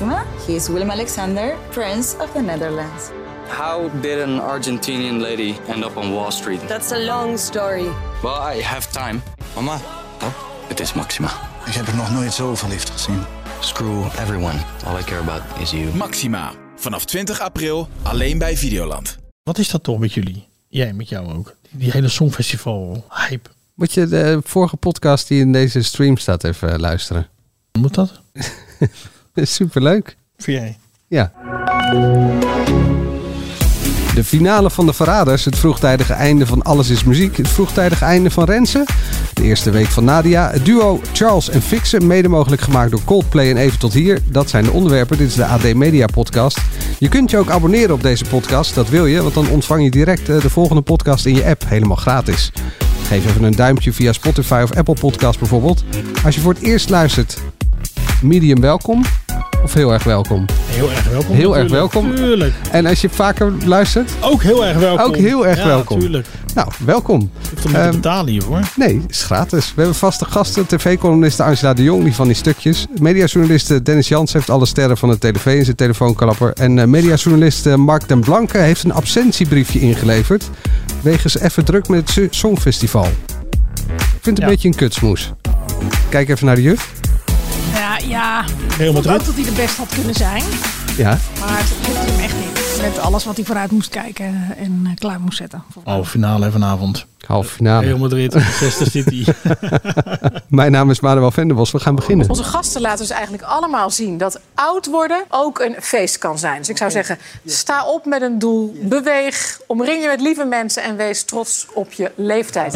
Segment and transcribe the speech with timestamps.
[0.00, 0.24] Maxima.
[0.46, 3.10] He is Willem Alexander, Prince of the Netherlands.
[3.48, 6.60] How did an Argentinian lady end up on Wall Street?
[6.68, 7.88] That's a long story.
[8.22, 9.22] Well, I have time.
[9.54, 9.80] Mama,
[10.22, 10.32] Oh,
[10.68, 11.30] het is Maxima.
[11.66, 13.22] ik heb er nog nooit zo verliefd gezien.
[13.60, 14.58] Screw everyone.
[14.86, 15.94] All I care about is you.
[15.94, 16.52] Maxima.
[16.76, 19.18] Vanaf 20 april alleen bij Videoland.
[19.42, 20.48] Wat is dat toch met jullie?
[20.68, 21.54] Jij, met jou ook.
[21.70, 23.50] Die, die hele Songfestival hype.
[23.74, 27.28] Moet je de vorige podcast die in deze stream staat even luisteren.
[27.72, 28.20] Moet dat?
[29.58, 30.16] Superleuk.
[30.36, 30.76] Vind jij?
[31.06, 31.32] Ja.
[34.14, 38.30] De finale van de Verraders, het vroegtijdige einde van Alles is Muziek, het vroegtijdige einde
[38.30, 38.84] van Rensen,
[39.32, 43.50] de eerste week van Nadia, het duo Charles en Fixen, mede mogelijk gemaakt door Coldplay
[43.50, 44.20] en Even Tot Hier.
[44.24, 46.60] Dat zijn de onderwerpen, dit is de AD Media podcast.
[46.98, 49.90] Je kunt je ook abonneren op deze podcast, dat wil je, want dan ontvang je
[49.90, 52.52] direct eh, de volgende podcast in je app, helemaal gratis.
[53.02, 55.84] Geef even een duimpje via Spotify of Apple Podcast bijvoorbeeld.
[56.24, 57.38] Als je voor het eerst luistert,
[58.22, 59.02] medium welkom
[59.62, 60.44] of heel erg welkom.
[60.66, 61.36] Heel erg welkom.
[61.36, 62.14] Heel erg welkom.
[62.14, 62.54] Tuurlijk.
[62.70, 65.06] En als je vaker luistert, Ook heel erg welkom.
[65.06, 66.00] Ook heel erg ja, welkom.
[66.00, 66.26] Tuurlijk.
[66.54, 67.30] nou, welkom.
[67.40, 68.60] Je hoeft hem betalen hiervoor.
[68.76, 69.66] Nee, is gratis.
[69.66, 70.66] We hebben vaste gasten.
[70.66, 72.86] TV-columniste Angela de Jong, die van die stukjes.
[73.00, 76.52] Mediajournalist Dennis Jans heeft alle sterren van de tv in zijn telefoonklapper.
[76.52, 80.50] En eh, mediajournalist eh, Mark den Blanke heeft een absentiebriefje ingeleverd.
[81.02, 83.06] Wegens even druk met het Songfestival.
[83.06, 85.32] Ik vind het een beetje een kutsmoes.
[86.08, 86.97] Kijk even naar de juf.
[88.08, 88.44] Ja,
[88.78, 89.04] Ik Madrid.
[89.26, 90.42] dat hij de best had kunnen zijn.
[90.96, 92.80] Ja, Maar het lukte hem echt niet.
[92.82, 95.62] Met alles wat hij vooruit moest kijken en eh, klaar moest zetten.
[95.84, 97.06] Oh, finale vanavond.
[97.26, 97.86] halve finale.
[97.86, 99.24] Real Madrid, Manchester City.
[100.48, 101.70] Mijn naam is Manuel Venderbos.
[101.70, 102.28] We gaan beginnen.
[102.28, 106.58] Onze gasten laten dus eigenlijk allemaal zien dat oud worden ook een feest kan zijn.
[106.58, 110.82] Dus ik zou zeggen, sta op met een doel, beweeg, omring je met lieve mensen
[110.82, 112.74] en wees trots op je leeftijd.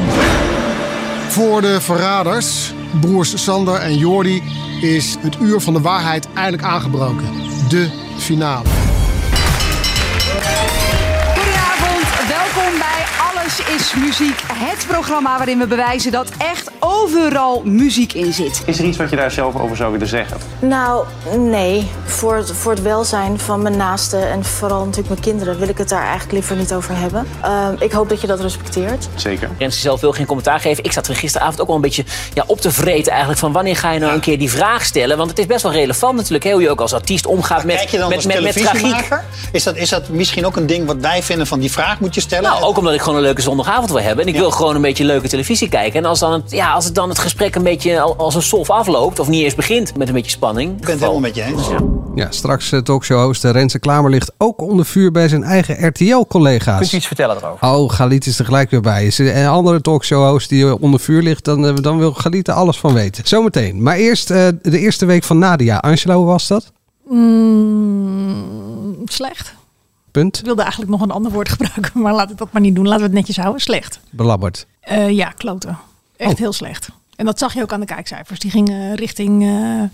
[1.32, 4.42] Voor de verraders, broers Sander en Jordi,
[4.80, 7.24] is het uur van de waarheid eindelijk aangebroken.
[7.68, 8.81] De finale.
[13.74, 14.42] Is Muziek.
[14.52, 18.62] Het programma waarin we bewijzen dat echt overal muziek in zit.
[18.66, 20.36] Is er iets wat je daar zelf over zou willen zeggen?
[20.58, 21.04] Nou,
[21.36, 21.90] nee.
[22.04, 25.78] Voor het, voor het welzijn van mijn naasten en vooral natuurlijk mijn kinderen wil ik
[25.78, 27.26] het daar eigenlijk liever niet over hebben.
[27.42, 29.08] Ehm, ik hoop dat je dat respecteert.
[29.14, 29.50] Zeker.
[29.58, 30.84] Renske zelf wil geen commentaar geven.
[30.84, 33.76] Ik zat er gisteravond ook wel een beetje ja, op te vreten eigenlijk van wanneer
[33.76, 35.16] ga je nou een keer die vraag stellen?
[35.16, 37.76] Want het is best wel relevant natuurlijk, hè, hoe je ook als artiest omgaat met,
[37.76, 39.08] Kijk je dan met, als met, met tragiek.
[39.52, 42.14] Is dat, is dat misschien ook een ding wat wij vinden van die vraag moet
[42.14, 42.50] je stellen?
[42.50, 44.24] Nou, ook omdat ik gewoon een leuke zondagavond wil hebben.
[44.26, 45.98] En ik wil gewoon een beetje leuke televisie kijken.
[46.00, 48.42] En als, dan het, ja, als het dan het gesprek een beetje al- als een
[48.42, 50.70] sof afloopt, of niet eens begint met een beetje spanning.
[50.72, 51.68] Ik ben het helemaal met je eens.
[52.14, 56.78] Ja, straks eh, talkshow-host Renze Klamer ligt ook onder vuur bij zijn eigen RTL-collega's.
[56.78, 57.68] Kunt u iets vertellen erover?
[57.68, 59.06] Oh, Galit is er gelijk weer bij.
[59.06, 62.48] Is er een andere talkshow-host die eh, onder vuur ligt, dan, eh, dan wil Galit
[62.48, 63.26] er alles van weten.
[63.26, 63.82] Zometeen.
[63.82, 65.76] Maar eerst eh, de eerste week van Nadia.
[65.76, 66.72] Angela, hoe was dat?
[67.08, 69.54] Mm, slecht.
[70.12, 70.38] Punt.
[70.38, 72.84] Ik wilde eigenlijk nog een ander woord gebruiken, maar laat ik dat maar niet doen.
[72.84, 73.60] Laten we het netjes houden.
[73.60, 74.00] Slecht.
[74.10, 74.66] Belabberd.
[74.80, 75.78] Eh, ja, kloten.
[76.16, 76.38] Echt Oh.
[76.38, 76.88] heel slecht.
[77.16, 78.38] En dat zag je ook aan de kijkcijfers.
[78.38, 79.48] Die gingen richting eh,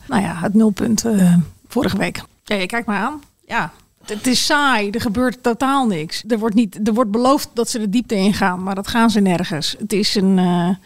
[0.08, 1.34] nou ja, het nulpunt eh,
[1.68, 2.22] vorige week.
[2.44, 3.20] Ja, je kijkt maar aan.
[3.46, 3.72] Ja,
[4.04, 4.90] het is saai.
[4.90, 6.24] Er gebeurt totaal niks.
[6.28, 9.20] Er wordt, niet, er wordt beloofd dat ze de diepte ingaan, maar dat gaan ze
[9.20, 9.76] nergens.
[9.78, 10.40] Het is een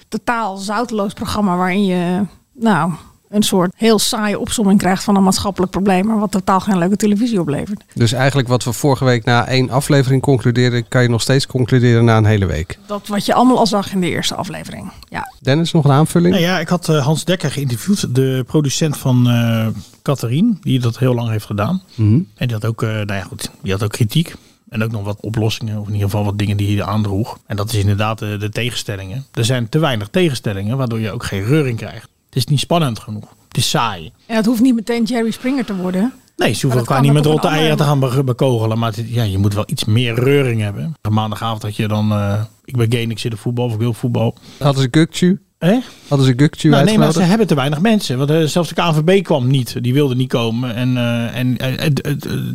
[0.08, 2.22] totaal zouteloos programma waarin je
[2.52, 2.92] nou,
[3.32, 6.96] een soort heel saaie opsomming krijgt van een maatschappelijk probleem, maar wat totaal geen leuke
[6.96, 7.82] televisie oplevert.
[7.94, 12.04] Dus eigenlijk wat we vorige week na één aflevering concludeerden, kan je nog steeds concluderen
[12.04, 12.78] na een hele week.
[12.86, 14.90] Dat wat je allemaal al zag in de eerste aflevering.
[15.08, 16.34] Ja, Dennis, nog een aanvulling?
[16.34, 19.66] Nou ja, ik had eh, Hans Dekker geïnterviewd, de producent van eh
[20.02, 21.82] Catherine, die dat heel lang heeft gedaan.
[21.94, 22.14] Mhm.
[22.14, 24.34] En die had ook, eh, nou ja, goed, die had ook kritiek.
[24.68, 27.38] En ook nog wat oplossingen, of in ieder geval wat dingen die hij aandroeg.
[27.46, 29.26] En dat is inderdaad de, de tegenstellingen.
[29.32, 32.08] Er zijn te weinig tegenstellingen, waardoor je ook geen reuring krijgt.
[32.32, 33.34] Het is niet spannend genoeg.
[33.48, 34.12] Het is saai.
[34.26, 36.12] en het hoeft niet meteen Jerry Springer te worden.
[36.36, 38.78] Nee, ze hoeven elkaar niet met rotte eieren te gaan be- bekogelen.
[38.78, 40.94] Maar het- ja, je moet wel iets meer reuring hebben.
[41.10, 43.78] Maandagavond had je dan, eh, ik ben gay en ik zit op voetbal of ik
[43.78, 44.36] wil voetbal.
[44.58, 45.40] Hadden ze Gukju?
[45.64, 45.78] Hè?
[46.08, 48.18] Hadden ze Gukju Nou, nee, maar ze hebben te weinig mensen.
[48.18, 49.74] Want eh, zelfs de KNVB kwam niet.
[49.82, 50.74] Die wilde niet komen.
[50.74, 51.92] En, eh, en eh, eh,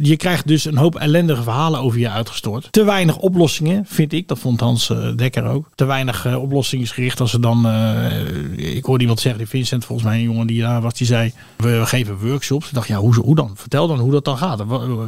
[0.02, 2.68] je krijgt dus een hoop ellendige verhalen over je uitgestort.
[2.72, 4.28] Te weinig oplossingen, vind ik.
[4.28, 5.68] Dat vond Hans eh, Dekker ook.
[5.76, 7.66] Te weinig eh, oplossingsgericht als ze dan...
[7.68, 11.08] eh, ik hoorde iemand zeggen, die Vincent, volgens mij een jongen die daar was, die
[11.08, 11.32] zei...
[11.58, 12.68] We geven workshops.
[12.68, 13.52] Ik dacht, ja, hoe, hoe dan?
[13.56, 14.62] Vertel dan hoe dat dan gaat.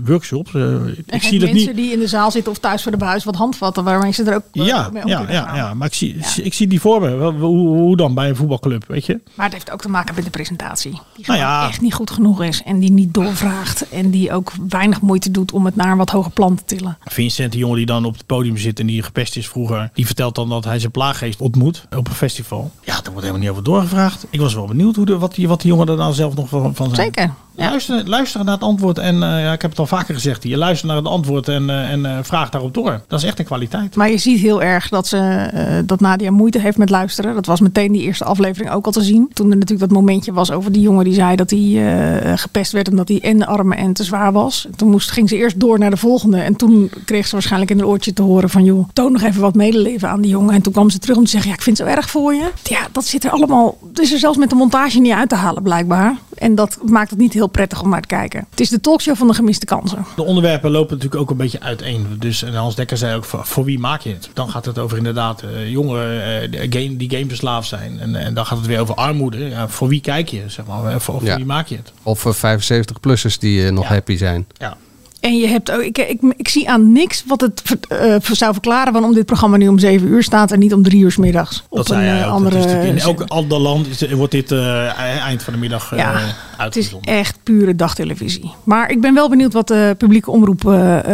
[0.06, 0.54] Workshops?
[0.54, 1.84] eh, En ik zie dat mensen niet...
[1.84, 4.36] die in de zaal zitten of thuis voor de buis wat handvatten waarmee ze er
[4.36, 5.56] ook eh, Ja, mee om ja, kunnen ja, gaan.
[5.56, 7.16] ja, maar ik zie, ik zie die voor me.
[7.16, 9.19] Wel, Hoe, hoe dan bij een voetbalclub, weet je?
[9.33, 10.91] Maar het heeft ook te maken met de presentatie.
[11.15, 11.68] Die Nou ja.
[11.68, 12.63] echt niet goed genoeg is.
[12.63, 13.89] En die niet doorvraagt.
[13.89, 16.97] En die ook weinig moeite doet om het naar een wat hoger plan te tillen.
[17.06, 20.06] Vincent, die jongen die dan op het podium zit en die gepest is vroeger, die
[20.06, 22.71] vertelt dan dat hij zijn plaaggeest ontmoet op een festival.
[22.83, 24.25] Ja, daar wordt helemaal niet over doorgevraagd.
[24.30, 26.50] Ik was wel benieuwd hoe de, wat, die, wat die jongen er nou zelf nog
[26.50, 27.01] van, van zei.
[27.01, 27.33] Zeker.
[27.59, 30.57] Luister, luister naar het antwoord en eh, ja, ik heb het al vaker gezegd hier.
[30.57, 33.01] Luister naar het antwoord en, eh, en eh, vraag daarop door.
[33.07, 33.95] Dat is echt een kwaliteit.
[33.95, 37.33] Maar je ziet heel erg dat, ze, dat Nadia moeite heeft met luisteren.
[37.33, 39.29] Dat was meteen die eerste aflevering ook al te zien.
[39.33, 42.89] Toen er natuurlijk dat momentje was over die jongen die zei dat hij gepest werd
[42.89, 44.67] omdat hij en arm en te zwaar was.
[44.75, 46.38] Toen moest, ging ze eerst door naar de volgende.
[46.39, 49.41] En toen kreeg ze waarschijnlijk in haar oortje te horen van joh, toon nog even
[49.41, 50.53] wat medeleven aan die jongen.
[50.53, 52.33] En toen kwam ze terug om te zeggen ja, ik vind het zo erg voor
[52.33, 52.51] je.
[52.63, 55.35] Ja, dat zit er allemaal, het is er zelfs met de montage niet uit te
[55.35, 56.17] halen blijkbaar.
[56.39, 58.45] En dat maakt het niet heel prettig om naar te kijken.
[58.50, 60.06] Het is de talkshow van de gemiste kansen.
[60.15, 62.06] De onderwerpen lopen natuurlijk ook een beetje uiteen.
[62.19, 64.30] Dus en Hans Dekker zei ook, voor, voor wie maak je het?
[64.33, 66.21] Dan gaat het over inderdaad eh, jongeren
[66.51, 68.00] eh, game, die gameverslaafd zijn.
[68.00, 69.38] En, en dan gaat het weer over armoede.
[69.50, 70.44] Ja, voor wie kijk je?
[70.47, 71.36] Zeg maar, voor, voor Ja.
[71.36, 71.91] wie maak je het?
[72.03, 74.47] Of eh, 75-plussers die eh, nog happy zijn.
[74.57, 74.77] Ja.
[75.19, 78.94] En je hebt ook, ik, ik, ik zie aan niks wat het eh, zou verklaren
[78.94, 81.63] waarom dit programma nu om 7 uur staat en niet om 3 uur 's middags.
[81.69, 82.33] Dat Op een hij eh, ook.
[82.33, 82.57] andere.
[82.60, 86.19] Dat in elk ander land wordt dit eh, eind van de middag eh Ja,
[86.57, 88.51] Het is echt pure dagtelevisie.
[88.63, 90.62] Maar ik ben wel benieuwd wat de publieke omroep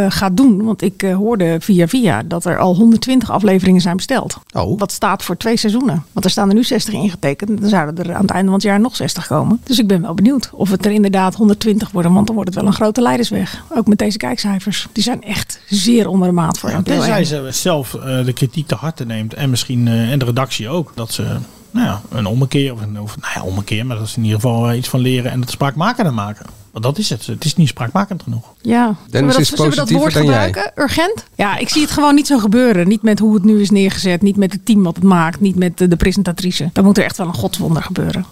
[0.08, 0.64] gaat doen.
[0.64, 4.36] Want ik hoorde via via dat er al 120 afleveringen zijn besteld.
[4.52, 4.78] Oh.
[4.78, 6.04] Wat staat voor twee seizoenen.
[6.12, 7.60] Want er staan er nu 60 ingetekend.
[7.60, 9.60] Dan zouden er aan het einde van het jaar nog 60 komen.
[9.64, 12.12] Dus ik ben wel benieuwd of het er inderdaad 120 worden.
[12.12, 13.62] Want dan wordt het wel een grote leidersweg.
[13.74, 14.86] Ook met deze kijkcijfers.
[14.92, 17.26] Die zijn echt zeer onder de maat voor Ja, tenzij 1.
[17.26, 19.34] ze zelf eh, de kritiek te harte neemt.
[19.34, 20.92] En misschien eh, en de redactie ook.
[20.94, 21.22] Dat ze
[21.70, 22.72] nou ja, een ommekeer.
[22.72, 23.86] Of, een, of nou ja, ommekeer.
[23.86, 25.30] Maar dat ze in ieder geval iets van leren.
[25.30, 26.46] En het spraakmakender maken.
[26.70, 27.26] Want dat is het.
[27.26, 28.44] Het is niet spraakmakend genoeg.
[28.60, 30.44] Ja, zullen we dat, is zullen we dat woord dan jij.
[30.44, 30.82] gebruiken?
[30.82, 31.24] Urgent?
[31.34, 32.88] Ja, ik zie het gewoon niet zo gebeuren.
[32.88, 34.22] Niet met hoe het nu is neergezet.
[34.22, 35.40] Niet met het team wat het maakt.
[35.40, 36.70] Niet met de, de presentatrice.
[36.72, 38.24] Dan moet er echt wel een godswonder gebeuren.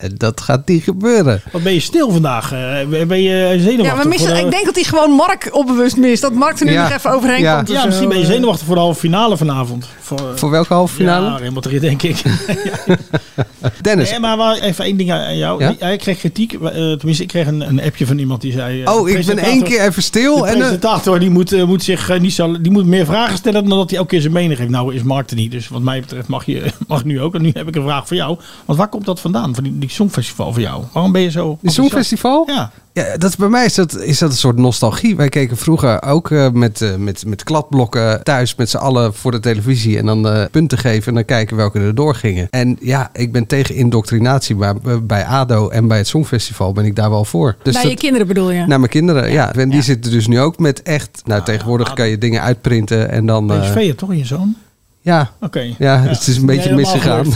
[0.00, 1.42] En dat gaat niet gebeuren.
[1.52, 2.52] Wat ben je stil vandaag?
[2.52, 3.96] Eh, ben je zenuwachtig?
[3.96, 6.22] Ja, we missen, voor de- ik denk dat hij gewoon Mark onbewust mist.
[6.22, 6.82] Dat Mark er nu Ja.
[6.82, 7.56] nog even overheen Ja.
[7.56, 7.68] komt.
[7.68, 7.86] Ja, zo.
[7.86, 9.86] misschien ben je zenuwachtig voor de halve finale vanavond.
[10.00, 11.26] Voor, Voor welke halve finale?
[11.26, 12.22] Ja, Real Madrid, denk ik.
[13.80, 14.10] Dennis.
[14.10, 15.62] Nee, maar even één ding aan jou.
[15.64, 15.74] Ja?
[15.78, 16.52] Jij kreeg kritiek.
[16.52, 18.82] eh, tenminste, ik kreeg een, een appje van iemand die zei...
[18.82, 21.64] eh, Oh, ik ben één keer even stil De en, eh, presentator die moet, eh,
[21.64, 22.60] moet zich eh, niet zo...
[22.60, 24.70] Die moet meer vragen stellen dan dat hij elke keer zijn mening geeft.
[24.70, 25.50] Nou is Mark er niet.
[25.50, 27.34] Dus wat mij betreft mag je mag nu ook.
[27.34, 28.38] En nu heb ik een vraag voor jou.
[28.64, 29.54] Want waar komt dat vandaan?
[29.54, 30.82] Van die, die Songfestival voor jou?
[30.92, 31.40] Waarom ben je zo...
[31.50, 31.76] Enthousiast?
[31.76, 32.44] Songfestival?
[32.46, 32.70] Ja.
[32.92, 35.16] Ja, dat is bij mij is dat, is dat een soort nostalgie.
[35.16, 39.30] Wij keken vroeger ook eh, met, eh, met, met kladblokken thuis met z'n allen voor
[39.30, 39.98] de televisie.
[39.98, 42.46] En dan eh, punten geven en dan kijken welke er doorgingen.
[42.50, 44.56] En ja, ik ben tegen indoctrinatie.
[44.56, 47.56] Maar bij ADO en bij het Songfestival ben ik daar wel voor.
[47.62, 48.66] Dus Bij dat- je kinderen bedoel je?
[48.66, 49.54] Naar mijn kinderen, ja.
[49.54, 51.22] En die zitten dus nu ook met echt...
[51.24, 53.52] Nou, tegenwoordig kan je dingen uitprinten en dan...
[53.52, 54.54] eh, PSV, toch, je zoon?
[55.00, 55.30] Ja.
[55.40, 55.60] Oké.
[55.60, 56.00] Ja, Ja.
[56.00, 57.26] het is een beetje misgegaan.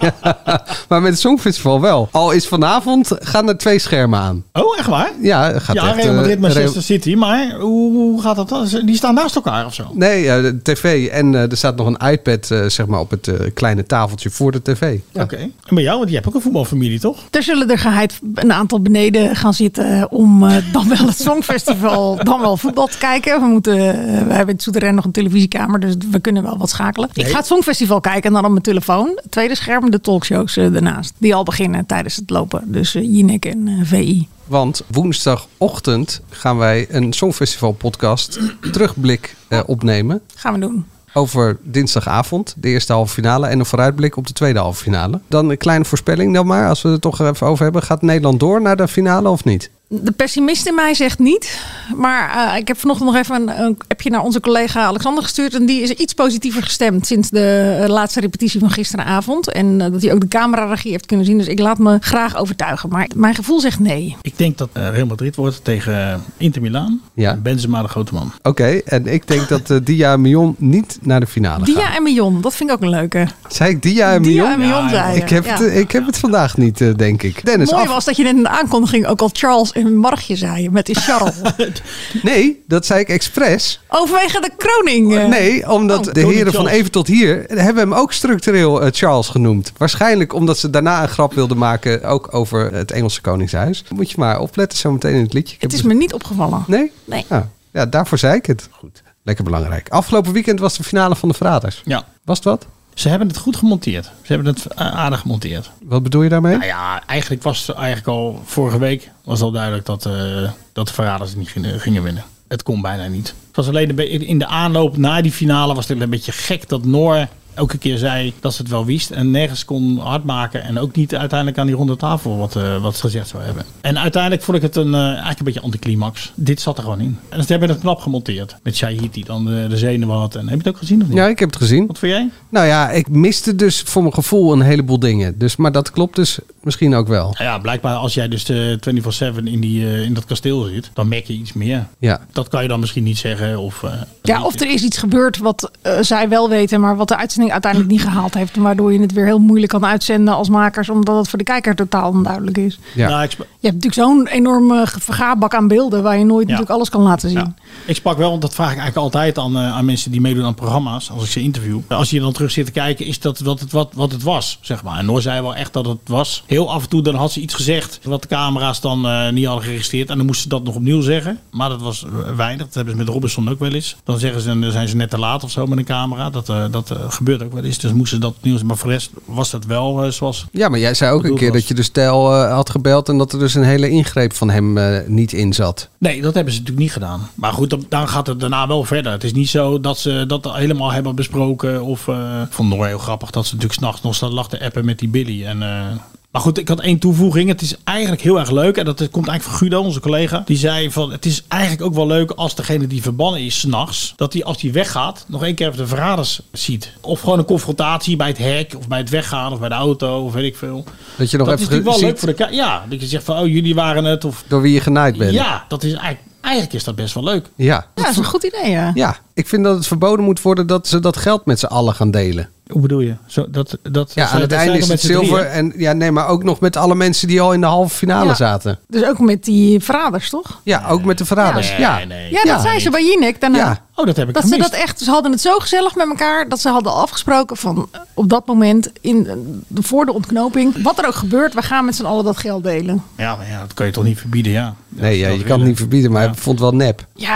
[0.00, 2.08] Ja, maar met het Songfestival wel.
[2.12, 4.44] Al is vanavond gaan er twee schermen aan.
[4.52, 5.10] Oh, echt waar?
[5.22, 7.14] Ja, gaat ja, echt, Real Madrid, eh, Manchester Real- City.
[7.14, 8.66] Maar hoe, hoe gaat dat dan?
[8.84, 9.90] Die staan naast elkaar of zo?
[9.94, 11.06] Nee, eh, de tv.
[11.08, 14.52] En eh, er staat nog een iPad zeg maar, op het eh, kleine tafeltje voor
[14.52, 14.98] de tv.
[15.12, 15.22] Ja.
[15.22, 15.36] Oké.
[15.36, 17.18] En bij jou, want je hebt ook een voetbalfamilie, toch?
[17.30, 20.40] Er zullen er geheid een aantal beneden gaan zitten om
[20.72, 23.40] dan wel het Songfestival, dan wel voetbal te kijken.
[23.40, 26.70] We, moeten, we hebben in het Souterrain nog een televisiekamer, dus we kunnen wel wat
[26.70, 26.97] schakelen.
[27.06, 27.24] Ik Nee.
[27.26, 29.12] ga het Songfestival kijken en dan op mijn telefoon.
[29.22, 31.12] Het tweede scherm, de talkshows eh, daarnaast.
[31.18, 32.62] Die al beginnen tijdens het lopen.
[32.66, 34.28] Dus eh, Jinek en eh, VI.
[34.46, 38.38] Want woensdagochtend gaan wij een Songfestival podcast
[38.72, 40.20] terugblik eh, opnemen.
[40.34, 40.86] Gaan we doen.
[41.14, 43.46] Over dinsdagavond, de eerste halve finale.
[43.46, 45.20] En een vooruitblik op de tweede halve finale.
[45.28, 47.82] Dan een kleine voorspelling dan maar, als we het toch even over hebben.
[47.82, 49.70] Gaat Nederland door naar de finale of niet?
[49.90, 51.60] De pessimist in mij zegt niet.
[51.96, 55.54] Maar eh, ik heb vanochtend nog even een, een appje naar onze collega Alexander gestuurd.
[55.54, 59.52] En die is iets positiever gestemd sinds de eh, laatste repetitie van gisteravond.
[59.52, 61.38] En eh, dat hij ook de cameraregie heeft kunnen zien.
[61.38, 62.88] Dus ik laat me graag overtuigen.
[62.88, 64.16] Maar mijn gevoel zegt nee.
[64.22, 67.00] Ik denk dat Real Madrid wordt tegen Inter Milaan.
[67.14, 67.30] Ja.
[67.30, 68.32] En Benzema de grote man.
[68.42, 71.74] Oké, en ik denk dat Dia en Mion niet naar de finale gaan.
[71.74, 73.26] Dia en Mion, dat vind ik ook een leuke.
[73.48, 74.52] Zei ik Dia en Dia Mion?
[74.52, 75.56] en Mion zei je, ik, heb ja.
[75.56, 77.44] het, ik heb het vandaag niet, denk ik.
[77.44, 80.36] Dennis, Mooi af- was dat je net in de aankondiging ook al Charles en Margje
[80.36, 80.70] zei.
[80.70, 81.34] Met die Charles.
[82.22, 83.80] Nee, dat zei ik expres.
[83.88, 85.16] vanwege de kroning.
[85.16, 85.26] eh.
[85.28, 86.12] Nee, omdat Oh.
[86.14, 86.66] de heren van.
[86.68, 89.72] Even tot hier hebben hem ook structureel eh, Charles genoemd.
[89.76, 93.84] Waarschijnlijk omdat ze daarna een grap wilden maken, ook over het Engelse Koningshuis.
[93.94, 95.54] Moet je maar opletten zo meteen in het liedje.
[95.54, 96.64] Ik Het is me niet opgevallen.
[96.66, 96.92] Nee?
[97.04, 97.24] Nee.
[97.28, 97.40] Ah,
[97.72, 98.68] ja, daarvoor zei ik het.
[98.70, 99.88] Goed, lekker belangrijk.
[99.88, 101.82] Afgelopen weekend was de finale van de Verraders.
[101.84, 102.04] Ja.
[102.24, 102.66] Was het wat?
[102.98, 104.04] Ze hebben het goed gemonteerd.
[104.04, 105.70] Ze hebben het aardig gemonteerd.
[105.82, 106.56] Wat bedoel je daarmee?
[106.56, 110.86] Nou ja, eigenlijk was het eigenlijk al vorige week was al duidelijk dat, eh, dat
[110.86, 112.24] de verraders het niet gingen, winnen.
[112.48, 113.34] Het kon bijna niet.
[113.46, 116.84] Het was alleen in de aanloop naar die finale was het een beetje gek dat
[116.84, 117.28] Noor
[117.58, 120.96] elke keer zei dat ze het wel wist en nergens kon hard maken en ook
[120.96, 123.64] niet uiteindelijk aan die ronde tafel wat, eh, wat ze gezegd zou hebben.
[123.80, 126.32] En uiteindelijk vond ik het een, eh, eigenlijk een beetje anticlimax.
[126.34, 127.18] Dit zat er gewoon in.
[127.28, 128.56] En ze hebben het knap gemonteerd.
[128.62, 130.34] Met Shahid die dan de, de zenuwen had.
[130.34, 131.16] En heb je het ook gezien of niet?
[131.16, 131.86] Ja, ik heb het gezien.
[131.86, 132.30] Wat vond jij?
[132.50, 135.38] Nou ja, ik miste dus voor mijn gevoel een heleboel dingen.
[135.38, 137.34] Dus, maar dat klopt dus misschien ook wel.
[137.38, 141.08] Ja, blijkbaar als jij dus de 24-7 in, die, eh, in dat kasteel zit, dan
[141.08, 141.86] merk je iets meer.
[141.98, 142.20] Ja.
[142.32, 143.58] Dat kan je dan misschien niet zeggen.
[143.58, 147.08] Of, eh, Ja, of er is iets gebeurd wat eh, zij wel weten, maar wat
[147.08, 148.56] de uitzending uiteindelijk niet gehaald heeft.
[148.56, 151.44] en Waardoor je het weer heel moeilijk kan uitzenden als makers, omdat het voor de
[151.44, 152.78] kijker totaal onduidelijk is.
[152.94, 153.08] Ja.
[153.08, 153.36] Nou, Je
[153.68, 157.38] hebt natuurlijk zo'n enorme vergaarbak aan beelden waar je nooit natuurlijk alles kan laten zien.
[157.38, 157.54] Ja.
[157.86, 160.44] Ik sprak wel, want dat vraag ik eigenlijk altijd aan, eh, aan mensen die meedoen
[160.44, 161.78] aan programma's, als ik ze interview.
[161.88, 164.58] Als je dan terug zit te kijken, is dat wat het, wat, wat het was,
[164.60, 164.98] zeg maar.
[164.98, 166.42] En Noor zei wel echt dat het was.
[166.46, 169.46] Heel af en toe dan had ze iets gezegd wat de camera's dan eh, niet
[169.46, 170.10] hadden geregistreerd.
[170.10, 171.38] En dan moesten ze dat nog opnieuw zeggen.
[171.50, 172.04] Maar dat was
[172.36, 172.66] weinig.
[172.66, 173.96] Dat hebben ze met Robinson ook wel eens.
[174.04, 176.30] Dan zeggen ze, dan zijn ze net te laat of zo met een camera.
[176.30, 177.78] Dat, eh, dat eh, gebeurt ook wel eens.
[177.78, 178.58] Dus moesten ze dat opnieuw.
[178.64, 180.46] Maar voor de rest was dat wel zoals...
[180.52, 181.58] Ja, maar jij zei ook een keer was.
[181.58, 184.78] dat je de stijl had gebeld en dat er dus een hele ingreep van hem
[185.06, 185.88] niet in zat.
[185.98, 187.28] Nee, dat hebben ze natuurlijk niet gedaan.
[187.34, 189.12] Maar goed, dan, gaat het daarna wel verder.
[189.12, 191.82] Het is niet zo dat ze dat helemaal hebben besproken.
[191.82, 192.08] Of,
[192.42, 194.84] ik vond het nog heel grappig dat ze natuurlijk s'nachts nog staat lag te appen
[194.84, 195.44] met die Billy.
[195.44, 195.86] En, eh,
[196.30, 197.48] maar goed, ik had één toevoeging.
[197.48, 198.76] Het is eigenlijk heel erg leuk.
[198.76, 200.42] En dat komt eigenlijk van Guido, onze collega.
[200.46, 204.12] Die zei van, het is eigenlijk ook wel leuk als degene die verbannen is s'nachts.
[204.16, 206.92] Dat hij als hij weggaat, nog één keer even de verraders ziet.
[207.00, 208.74] Of gewoon een confrontatie bij het hek.
[208.78, 209.52] Of bij het weggaan.
[209.52, 210.24] Of bij de auto.
[210.24, 210.84] Of weet ik veel.
[211.16, 213.38] Dat je nog dat is natuurlijk wel leuk voor de Ja, dat je zegt van,
[213.38, 214.24] oh jullie waren het.
[214.24, 215.32] Of, door wie je genaaid bent.
[215.32, 217.46] ja, dat is eigenlijk, eigenlijk is dat best wel leuk.
[217.56, 217.66] Ja.
[217.74, 218.90] Ja, dat is een goed idee, ja.
[218.94, 221.94] Ja, ik vind dat het verboden moet worden dat ze dat geld met z'n allen
[221.94, 222.48] gaan delen.
[222.68, 223.14] Hoe bedoel je?
[223.26, 225.46] Zo, dat, dat, Ja, dat- aan het einde is het zilver.
[225.46, 228.26] En ja, nee, maar ook nog met alle mensen die al in de halve finale
[228.28, 228.34] Ja.
[228.34, 228.78] zaten.
[228.88, 230.60] Dus ook met die verraders, toch?
[230.62, 231.70] Ja, ook met de verraders.
[231.70, 232.04] Nee, ja.
[232.04, 232.30] nee.
[232.30, 233.56] Ja, dat zei ze bij Jinek daarna.
[233.58, 233.78] Ja.
[233.94, 236.48] Oh, dat heb ik Dat ze dat echt, ze hadden het zo gezellig met elkaar
[236.48, 239.32] dat ze hadden afgesproken van eh, op dat moment in, eh,
[239.68, 242.62] de- voor de ontknoping, wat er ook gebeurt, we gaan met z'n allen dat geld
[242.64, 243.02] delen.
[243.16, 244.74] Ja, maar ja, dat kan je toch niet verbieden, ja.
[244.88, 247.06] Nee, ja, je kan het niet verbieden, maar hij vond het wel nep.
[247.14, 247.28] Ja,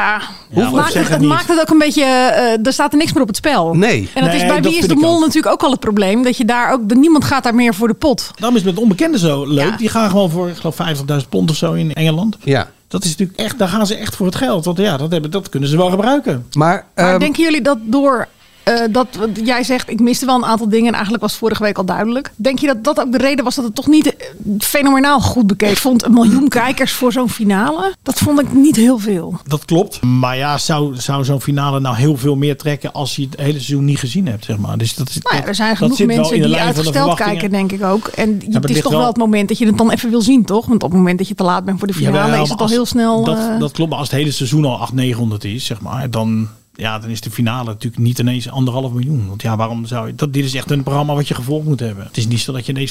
[0.50, 3.12] Ja, het, maar maakt het, maakt het ook een beetje, eh, er staat er niks
[3.12, 3.74] meer op het spel.
[3.74, 4.10] Nee.
[4.14, 5.20] En dat Nee, is bij dat Wie is de ik Mol.
[5.26, 7.94] Natuurlijk ook al het probleem, dat je daar ook, niemand gaat daar meer voor de
[7.94, 8.30] pot.
[8.34, 9.78] Daarom is het met onbekenden zo leuk.
[9.78, 10.76] Die gaan gewoon voor, ik geloof,
[11.22, 12.36] 50.000 pond of zo in Engeland.
[12.44, 12.70] Ja.
[12.88, 14.64] Dat is natuurlijk echt, daar gaan ze echt voor het geld.
[14.64, 16.46] Want ja, dat, hebben, dat kunnen ze wel gebruiken.
[16.52, 18.28] Maar, Maar ehm, denken jullie dat door
[18.62, 19.06] eh, dat
[19.44, 22.32] jij zegt, ik miste wel een aantal dingen en eigenlijk was vorige week al duidelijk.
[22.36, 24.26] Denk je dat dat ook de reden was dat het toch niet eh,
[24.58, 25.76] fenomenaal goed bekeken?
[25.76, 27.94] Vond een miljoen kijkers voor zo'n finale.
[28.02, 29.40] Dat vond ik niet heel veel.
[29.46, 30.02] Dat klopt.
[30.02, 33.52] Maar ja, zou, zou zo'n finale nou heel veel meer trekken als je het hele
[33.52, 34.78] seizoen niet gezien hebt, zeg maar.
[34.78, 37.84] Dus dat is, Nou ja, er zijn genoeg mensen die de uitgesteld kijken, denk ik
[37.84, 38.06] ook.
[38.06, 40.44] En het is toch wel- wel het moment dat je het dan even wil zien,
[40.44, 40.66] toch?
[40.66, 42.68] Want op het moment dat je te laat bent voor de finale, is het al
[42.68, 43.24] heel snel...
[43.24, 46.10] Dat, eh, dat klopt, maar als het hele seizoen al 800, 900 is, zeg maar,
[46.10, 49.28] dan, ja, dan is de finale natuurlijk niet ineens anderhalf miljoen.
[49.28, 50.14] Want ja, waarom zou je...
[50.14, 52.04] Dat, dit is echt een programma wat je gevolgd moet hebben.
[52.04, 52.90] Het is niet zo dat je ineens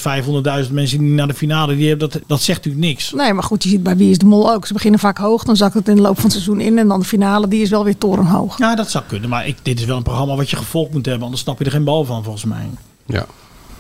[0.68, 3.12] 500.000 mensen die naar de finale, die hebben, dat, dat zegt natuurlijk niks.
[3.12, 4.68] Nee, maar goed, je ziet bij Wie is de Mol ook.
[4.68, 6.78] Ze beginnen vaak hoog, dan zakt het in de loop van het seizoen in.
[6.78, 8.58] En dan de finale, die is wel weer torenhoog.
[8.58, 11.06] Ja, dat zou kunnen, maar ik, dit is wel een programma wat je gevolgd moet
[11.06, 12.70] hebben, anders snap je er geen bal van, volgens mij.
[13.06, 13.26] Ja.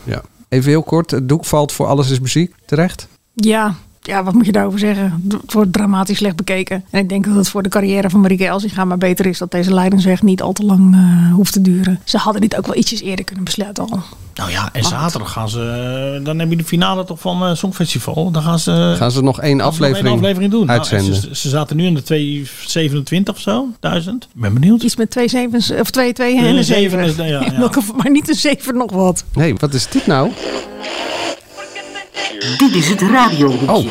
[0.03, 0.22] ja.
[0.50, 3.08] Even heel kort, het doek valt voor Alles is Muziek terecht.
[3.34, 5.24] Ja, ja, wat moet je daarover zeggen?
[5.43, 6.84] Het wordt dramatisch slecht bekeken.
[6.89, 9.38] En ik denk dat het voor de carrière van Marieke Elsinga maar beter is...
[9.38, 12.00] dat deze leidensweg niet al te lang eh, hoeft te duren.
[12.03, 14.00] Ze hadden dit ook wel ietsjes eerder kunnen besluiten al.
[14.36, 18.31] Nou ja, en zaterdag gaan ze, dan heb je de finale toch van het Songfestival.
[18.31, 20.65] Dan gaan ze, Gaan ze nog één nog aflevering, één aflevering doen.
[20.65, 21.15] Nou, en uitzenden.
[21.22, 24.24] ze, ze zaten nu in de 227 of zo, duizend.
[24.36, 24.84] Ik ben benieuwd.
[24.84, 27.25] Iets met twee zevens, of twee, twee en Een een zeven zeven.
[27.25, 27.58] is- ja, ja.
[27.60, 29.24] Welke- maar niet een zeven nog wat.
[29.34, 30.31] Nee, wat is dit nou?
[32.58, 33.72] Dit is het radiohoekje.
[33.72, 33.86] Oh.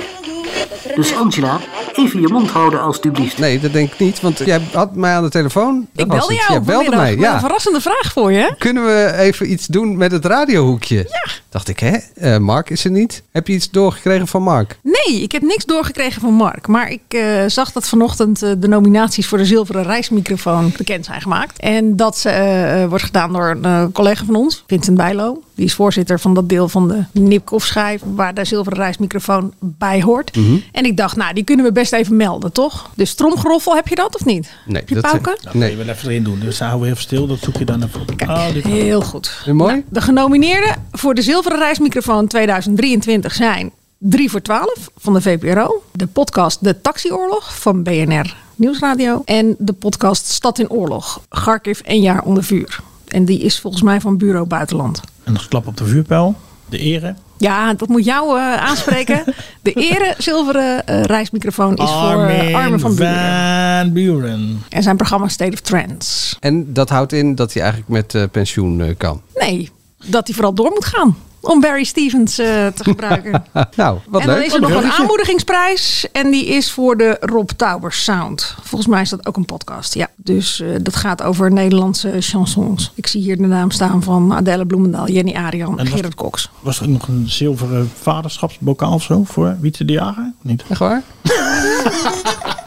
[0.94, 1.60] Dus Angela,
[1.94, 3.38] even je mond houden alstublieft.
[3.38, 5.86] Nee, dat denk ik niet, want jij had mij aan de telefoon.
[5.92, 7.34] Dat Ik belde jou Jij belde mij, ja.
[7.34, 8.54] een verrassende vraag voor je.
[8.58, 10.96] Kunnen we even iets doen met het radiohoekje?
[10.96, 11.32] Ja.
[11.48, 11.96] Dacht ik, hè?
[12.14, 13.22] Eh, Mark is er niet.
[13.30, 14.78] Heb je iets doorgekregen van Mark?
[14.82, 16.66] Nee, ik heb niks doorgekregen van Mark.
[16.66, 21.20] Maar ik eh, zag dat vanochtend eh, de nominaties voor de zilveren reismicrofoon bekend zijn
[21.20, 21.58] gemaakt.
[21.58, 25.42] En dat ze, wordt gedaan door een eh, collega van ons, Vincent Bijlo.
[25.60, 30.36] Die is voorzitter van dat deel van de Nipkoff-schijf waar de zilveren reismicrofoon bij hoort.
[30.36, 30.56] Mhm.
[30.72, 32.90] En ik dacht, nou, die kunnen we best even melden, toch?
[32.94, 34.50] Dus tromgeroffel, heb je dat of niet?
[34.66, 35.36] Nee, Heb je dat- pauken?
[35.42, 36.38] Dat wil je wel even erin doen.
[36.40, 38.10] Dus houden we even stil, dat zoek je dan even op.
[38.28, 39.42] Oh, dit Heel goed.
[39.46, 39.72] mooi?
[39.72, 45.82] Nou, de genomineerden voor de Zilveren Reismicrofoon 2023 zijn 3 voor 12 van de VPRO.
[45.92, 49.22] De podcast De Taxioorlog van BNR Nieuwsradio.
[49.24, 51.20] En de podcast Stad in Oorlog.
[51.28, 52.80] Kharkiv en jaar onder vuur.
[53.08, 55.00] En die is volgens mij van Bureau Buitenland.
[55.30, 56.36] En nog klap op de vuurpijl.
[56.68, 57.14] De ere.
[57.36, 59.24] Ja, dat moet jou eh, aanspreken.
[59.62, 63.80] De ere zilveren eh, reismicrofoon is voor eh, Armin van Buren.
[63.80, 64.62] Van Buren.
[64.68, 66.36] En zijn programma State of Trends.
[66.40, 69.22] En dat houdt in dat hij eigenlijk met eh, pensioen kan.
[69.34, 69.70] Nee,
[70.04, 71.16] dat hij vooral door moet gaan.
[71.40, 73.44] Om Barry Stevens eh, te gebruiken.
[73.76, 74.46] nou, wat en dan leuk.
[74.46, 76.06] is er nog een aanmoedigingsprijs.
[76.12, 78.54] En die is voor de Rob Tauber Sound.
[78.62, 79.94] Volgens mij is dat ook een podcast.
[79.94, 82.92] Ja, dus eh, dat gaat over Nederlandse chansons.
[82.94, 86.50] Ik zie hier de naam staan van Adele Bloemendaal, Jenny Arian en Gerard Cox.
[86.60, 90.32] Was er nog een zilveren vaderschapsbokaal of zo voor Wietse de Jager?
[90.42, 90.64] Niet?
[90.68, 91.02] Echt waar?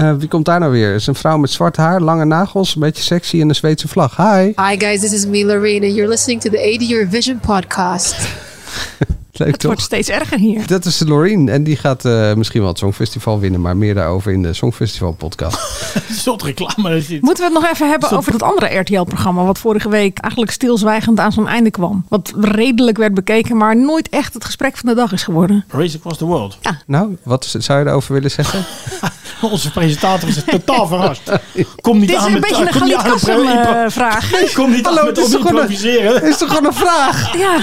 [0.00, 0.94] Eh, wie komt daar nou weer?
[0.94, 4.16] Is een vrouw met zwart haar, lange nagels, een beetje sexy en een Zweedse vlag.
[4.16, 4.52] Hi.
[4.56, 8.16] Hi guys, this is me, Lorraine, and you're listening to the 80 Year Vision podcast.
[9.32, 9.86] Leuk Het wordt toch?
[9.86, 10.66] steeds erger hier.
[10.66, 14.32] Dat is Loreen en die gaat eh, misschien wel het Songfestival winnen, maar meer daarover
[14.32, 15.58] in de Songfestival podcast.
[16.12, 17.22] Soort reclame is dit.
[17.22, 19.44] Moeten we het nog even hebben over dat andere RTL-programma...
[19.44, 22.04] wat vorige week eigenlijk stilzwijgend aan zo'n einde kwam.
[22.08, 25.64] Wat redelijk werd bekeken, maar nooit echt het gesprek van de dag is geworden.
[25.68, 26.58] Race Across the World.
[26.86, 28.64] nou, wat zou je daarover willen zeggen?
[29.50, 31.22] Onze presentator is totaal verrast.
[31.80, 32.72] Kom niet Dit is aan een met beetje een
[33.20, 34.30] Galit vraag.
[34.54, 36.22] Kom niet Hallo, aan het met is toch gewoon een- improviseren.
[36.22, 37.36] Is toch gewoon een vraag?
[37.38, 37.56] Ja.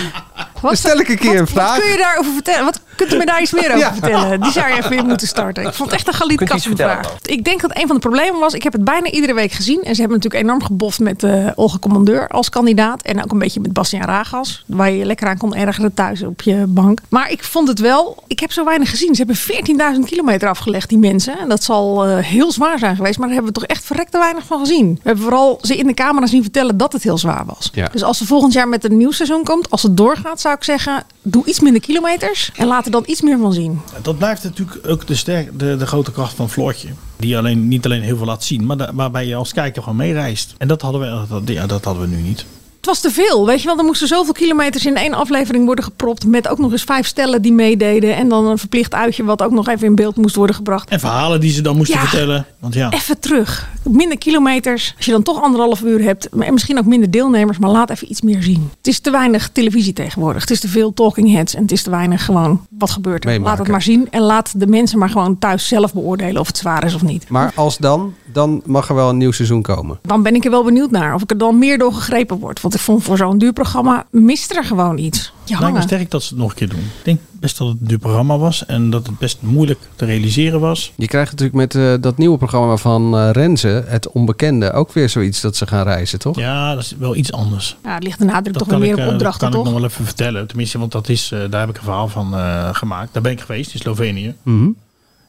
[0.61, 1.69] Wat, Stel ik een keer een vraag.
[1.69, 2.65] Wat kun je daarover vertellen?
[2.65, 3.93] Wat kunt u me daar iets meer over Ja.
[3.93, 4.41] vertellen?
[4.41, 5.65] Die zou je even weer moeten starten.
[5.65, 7.15] Ik vond het echt een vertellen vraag.
[7.25, 9.83] Ik denk dat een van de problemen was, ik heb het bijna iedere week gezien.
[9.83, 13.01] En ze hebben natuurlijk enorm geboft met eh Olga Commandeur als kandidaat.
[13.01, 14.63] En ook een beetje met Bastiaan Ragas.
[14.67, 16.99] Waar je je lekker aan kon ergeren thuis op je bank.
[17.09, 19.15] Maar ik vond het wel, ik heb zo weinig gezien.
[19.15, 21.39] Ze hebben 14.000 kilometer afgelegd, die mensen.
[21.39, 23.17] En dat zal eh, heel zwaar zijn geweest.
[23.17, 24.93] Maar daar hebben we toch echt verrekte weinig van gezien.
[24.93, 27.69] We hebben vooral ze in de camera zien vertellen dat het heel zwaar was.
[27.73, 27.87] Ja.
[27.91, 30.63] Dus als er volgend jaar met een nieuw seizoen komt, als het doorgaat, zou ik
[30.63, 33.81] zeggen, doe iets minder kilometers en laat er dan iets meer van zien.
[34.01, 36.89] Dat blijft natuurlijk ook de, sterk, de, de grote kracht van Floortje.
[37.15, 40.55] Die alleen, niet alleen heel veel laat zien, maar waarbij je als kijker gewoon meereist.
[40.57, 42.45] En dat hadden we, dat, ja, dat hadden we nu niet.
[42.87, 43.77] Het was te veel, weet je wel.
[43.77, 46.25] Er moesten zoveel kilometers in één aflevering worden gepropt.
[46.25, 48.15] Met ook nog eens vijf stellen die meededen.
[48.15, 50.89] En dan een verplicht uitje wat ook nog even in beeld moest worden gebracht.
[50.89, 52.01] En verhalen die ze dan moesten Ja.
[52.07, 52.45] vertellen.
[52.59, 53.69] Want ja, Even terug.
[53.83, 54.93] Minder kilometers.
[54.97, 56.29] Als je dan toch anderhalf uur hebt.
[56.29, 57.57] En misschien ook minder deelnemers.
[57.57, 58.69] Maar laat even iets meer zien.
[58.77, 60.41] Het is te weinig televisie tegenwoordig.
[60.41, 61.55] Het is te veel talking heads.
[61.55, 63.29] En het is te weinig gewoon wat gebeurt er.
[63.29, 63.49] Meemaken.
[63.51, 64.07] Laat het maar zien.
[64.11, 67.29] En laat de mensen maar gewoon thuis zelf beoordelen of het zwaar is of niet.
[67.29, 69.99] Maar als dan, dan mag er wel een nieuw seizoen komen.
[70.01, 71.13] Dan ben ik er wel benieuwd naar.
[71.13, 72.61] Of ik er dan meer door gegrepen word.
[72.61, 75.19] Want vond voor zo'n duur programma mist er gewoon iets.
[75.19, 75.81] Ja, lijkt me hangen.
[75.81, 76.79] sterk dat ze het nog een keer doen.
[76.79, 78.65] Ik denk best dat het een duur programma was.
[78.65, 80.93] En dat het best moeilijk te realiseren was.
[80.95, 85.09] Je krijgt natuurlijk met eh, dat nieuwe programma van eh, Renze, Het Onbekende, ook weer
[85.09, 86.35] zoiets dat ze gaan reizen, toch?
[86.37, 87.77] Ja, dat is wel iets anders.
[87.83, 89.59] Ja, het ligt de nadruk toch meer op eh, opdrachten, dat kan toch?
[89.59, 90.47] ik nog wel even vertellen.
[90.47, 93.13] Tenminste, want dat is, eh, daar heb ik een verhaal van eh, gemaakt.
[93.13, 94.35] Daar ben ik geweest in Slovenië.
[94.43, 94.69] Mhm.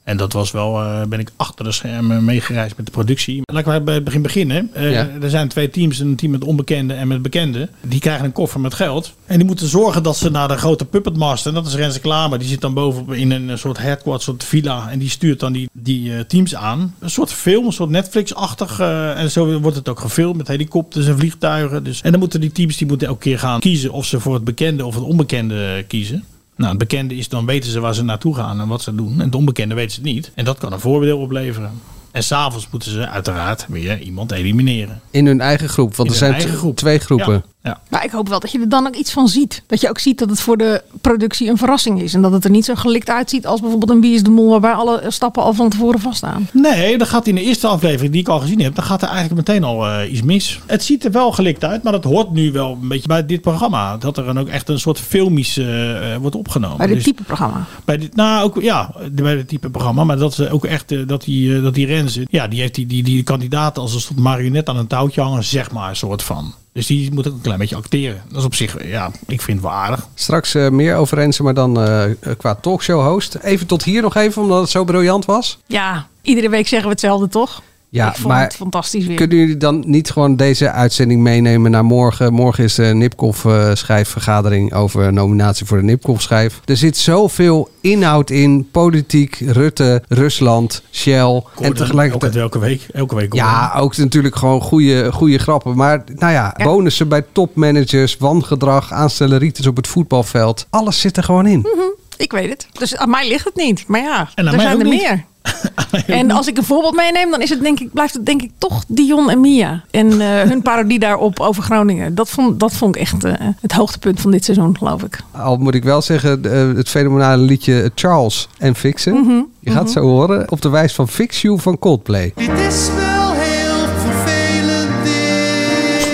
[0.09, 3.41] En dat was wel, eh, ben ik achter de schermen meegereisd met de productie.
[3.45, 4.71] Laten we bij het begin beginnen.
[4.73, 5.09] Eh, Ja.
[5.23, 7.69] Er zijn twee teams, een team met onbekende en met bekende.
[7.87, 9.15] Die krijgen een koffer met geld.
[9.27, 12.39] En die moeten zorgen dat ze naar de grote puppetmaster, en dat is Renze Klamer.
[12.39, 14.91] Die zit dan boven in een soort headquarters, soort villa.
[14.91, 16.95] En die stuurt dan die, die eh, teams aan.
[16.99, 18.81] Een soort film, een soort Netflix-achtig.
[18.81, 21.85] en zo wordt het ook gefilmd met helikopters en vliegtuigen.
[21.85, 24.35] Dus, en dan moeten die teams die moeten elke keer gaan kiezen of ze voor
[24.35, 26.25] het bekende of het onbekende kiezen.
[26.59, 29.13] Nou, het bekende is dan weten ze waar ze naartoe gaan en wat ze doen.
[29.13, 30.31] En het onbekende weten ze het niet.
[30.35, 31.71] En dat kan een voordeel opleveren.
[32.11, 35.01] En s'avonds moeten ze uiteraard weer iemand elimineren.
[35.11, 36.77] In hun eigen groep, want In er zijn eigen groep.
[36.77, 37.33] twee groepen.
[37.35, 37.81] Ja, ja.
[37.89, 39.63] Maar ik hoop wel dat je er dan ook iets van ziet.
[39.67, 42.15] Dat je ook ziet dat het voor de productie een verrassing is.
[42.15, 44.51] En dat het er niet zo gelikt uitziet als bijvoorbeeld een Wie is de Mol...
[44.51, 46.49] waarbij alle stappen al van tevoren vaststaan.
[46.53, 49.09] Nee, dan gaat in de eerste aflevering die ik al gezien heb, dan gaat er
[49.09, 50.61] eigenlijk meteen al eh, iets mis.
[50.67, 53.41] Het ziet er wel gelikt uit, maar dat hoort nu wel een beetje bij dit
[53.41, 53.97] programma.
[53.97, 56.77] Dat er dan ook echt een soort filmisch eh, eh, wordt opgenomen.
[56.77, 57.65] Bij dit Dus type programma.
[57.85, 60.05] Bij dit, nou, ook, ja, bij dit type programma.
[60.05, 63.03] Maar dat ze ook echt, dat die, dat die Renze, ja, die heeft die, die,
[63.03, 66.55] die kandidaat als een soort marionet aan een touwtje hangen, zeg maar, een soort van.
[66.79, 68.23] Dus die moet ook een klein beetje acteren.
[68.29, 70.07] Dat is op zich, ja, ik vind het wel aardig.
[70.15, 72.05] Straks eh, meer over Renze, maar dan eh,
[72.37, 73.35] qua talkshow host.
[73.35, 75.59] Even tot hier nog even, omdat het zo briljant was.
[75.67, 77.63] Ja, iedere week zeggen we hetzelfde, toch?
[77.91, 79.17] Ja, ik vond maar het fantastisch weer.
[79.17, 82.33] Kunnen jullie dan niet gewoon deze uitzending meenemen naar morgen?
[82.33, 86.61] Morgen is de Nipkoff eh, schijfvergadering over nominatie voor de Nipkoff schijf.
[86.65, 88.69] Er zit zoveel inhoud in.
[88.71, 91.43] Politiek, Rutte, Rusland, Shell.
[91.61, 92.37] en tegelijkertijd...
[92.37, 92.87] Elke, week.
[92.93, 93.35] Elke week.
[93.35, 95.77] Ja, ook natuurlijk gewoon goede, goede grappen.
[95.77, 100.67] Maar nou ja, bonussen bij topmanagers, wangedrag, aanstelleritis op het voetbalveld.
[100.71, 101.59] Alles zit er gewoon in.
[101.59, 102.67] Mhm, Ik weet het.
[102.73, 103.85] Dus aan mij ligt het niet.
[103.87, 105.03] Maar ja, En er zijn er niet.
[105.03, 105.25] meer.
[106.07, 108.51] En als ik een voorbeeld meeneem, dan is het denk ik, blijft het denk ik
[108.59, 109.85] toch Dion en Mia.
[109.91, 112.15] En eh, hun parodie daarop over Groningen.
[112.15, 115.21] Dat vond, dat vond ik echt eh, het hoogtepunt van dit seizoen, geloof ik.
[115.31, 119.15] Al moet ik wel zeggen, eh, het fenomenale liedje Charles en Fixen.
[119.15, 122.33] Mhm, Je gaat het zo horen op de wijs van Fix You van Coldplay.
[122.37, 126.09] Dit is wel heel vervelend dit.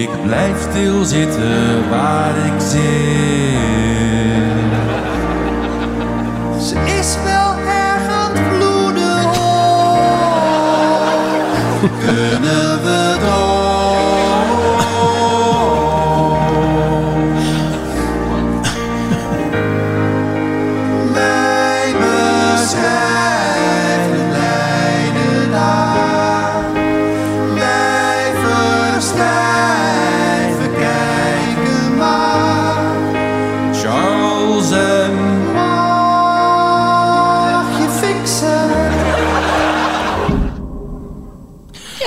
[0.00, 3.93] Ik blijf stilzitten waar ik zit.
[11.96, 12.63] Oh.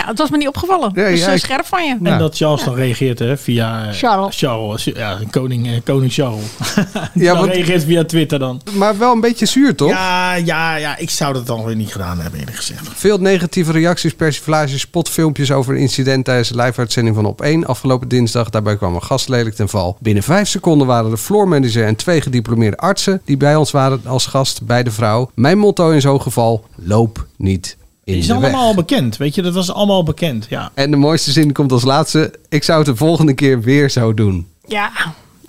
[0.08, 0.92] Het was me niet opgevallen.
[0.96, 1.98] Ja, dus ja, eh, ik- scherp van je.
[2.04, 4.38] En dat Charles dan reageert hè, via eh, Charles.
[4.38, 4.84] Charles.
[4.84, 6.44] Ja, koning, eh, koning Charles.
[7.14, 8.62] Ja, dan want- reageert via Twitter dan.
[8.74, 9.90] Maar wel een beetje zuur, toch?
[9.90, 12.88] Ja, ja, ja, ik zou dat dan weer niet gedaan hebben eerlijk gezegd.
[12.96, 18.08] Veel negatieve reacties, persiflages, spotfilmpjes over een incident tijdens de live-uitzending van Op 1 afgelopen
[18.08, 18.50] dinsdag.
[18.50, 19.98] Daarbij kwam een gast lelijk ten val.
[20.00, 24.26] Binnen vijf seconden waren de floormanager en twee gediplomeerde artsen die bij ons waren als
[24.26, 25.32] gast bij de vrouw.
[25.36, 28.44] Mijn motto in zo'n geval, loop niet in Het is de weg.
[28.44, 30.46] allemaal al bekend, weet je, dat was allemaal bekend.
[30.50, 30.72] Ja.
[30.74, 32.34] En de mooiste zin komt als laatste.
[32.50, 34.48] Ik zou het de volgende keer weer zo doen.
[34.68, 34.92] Ja,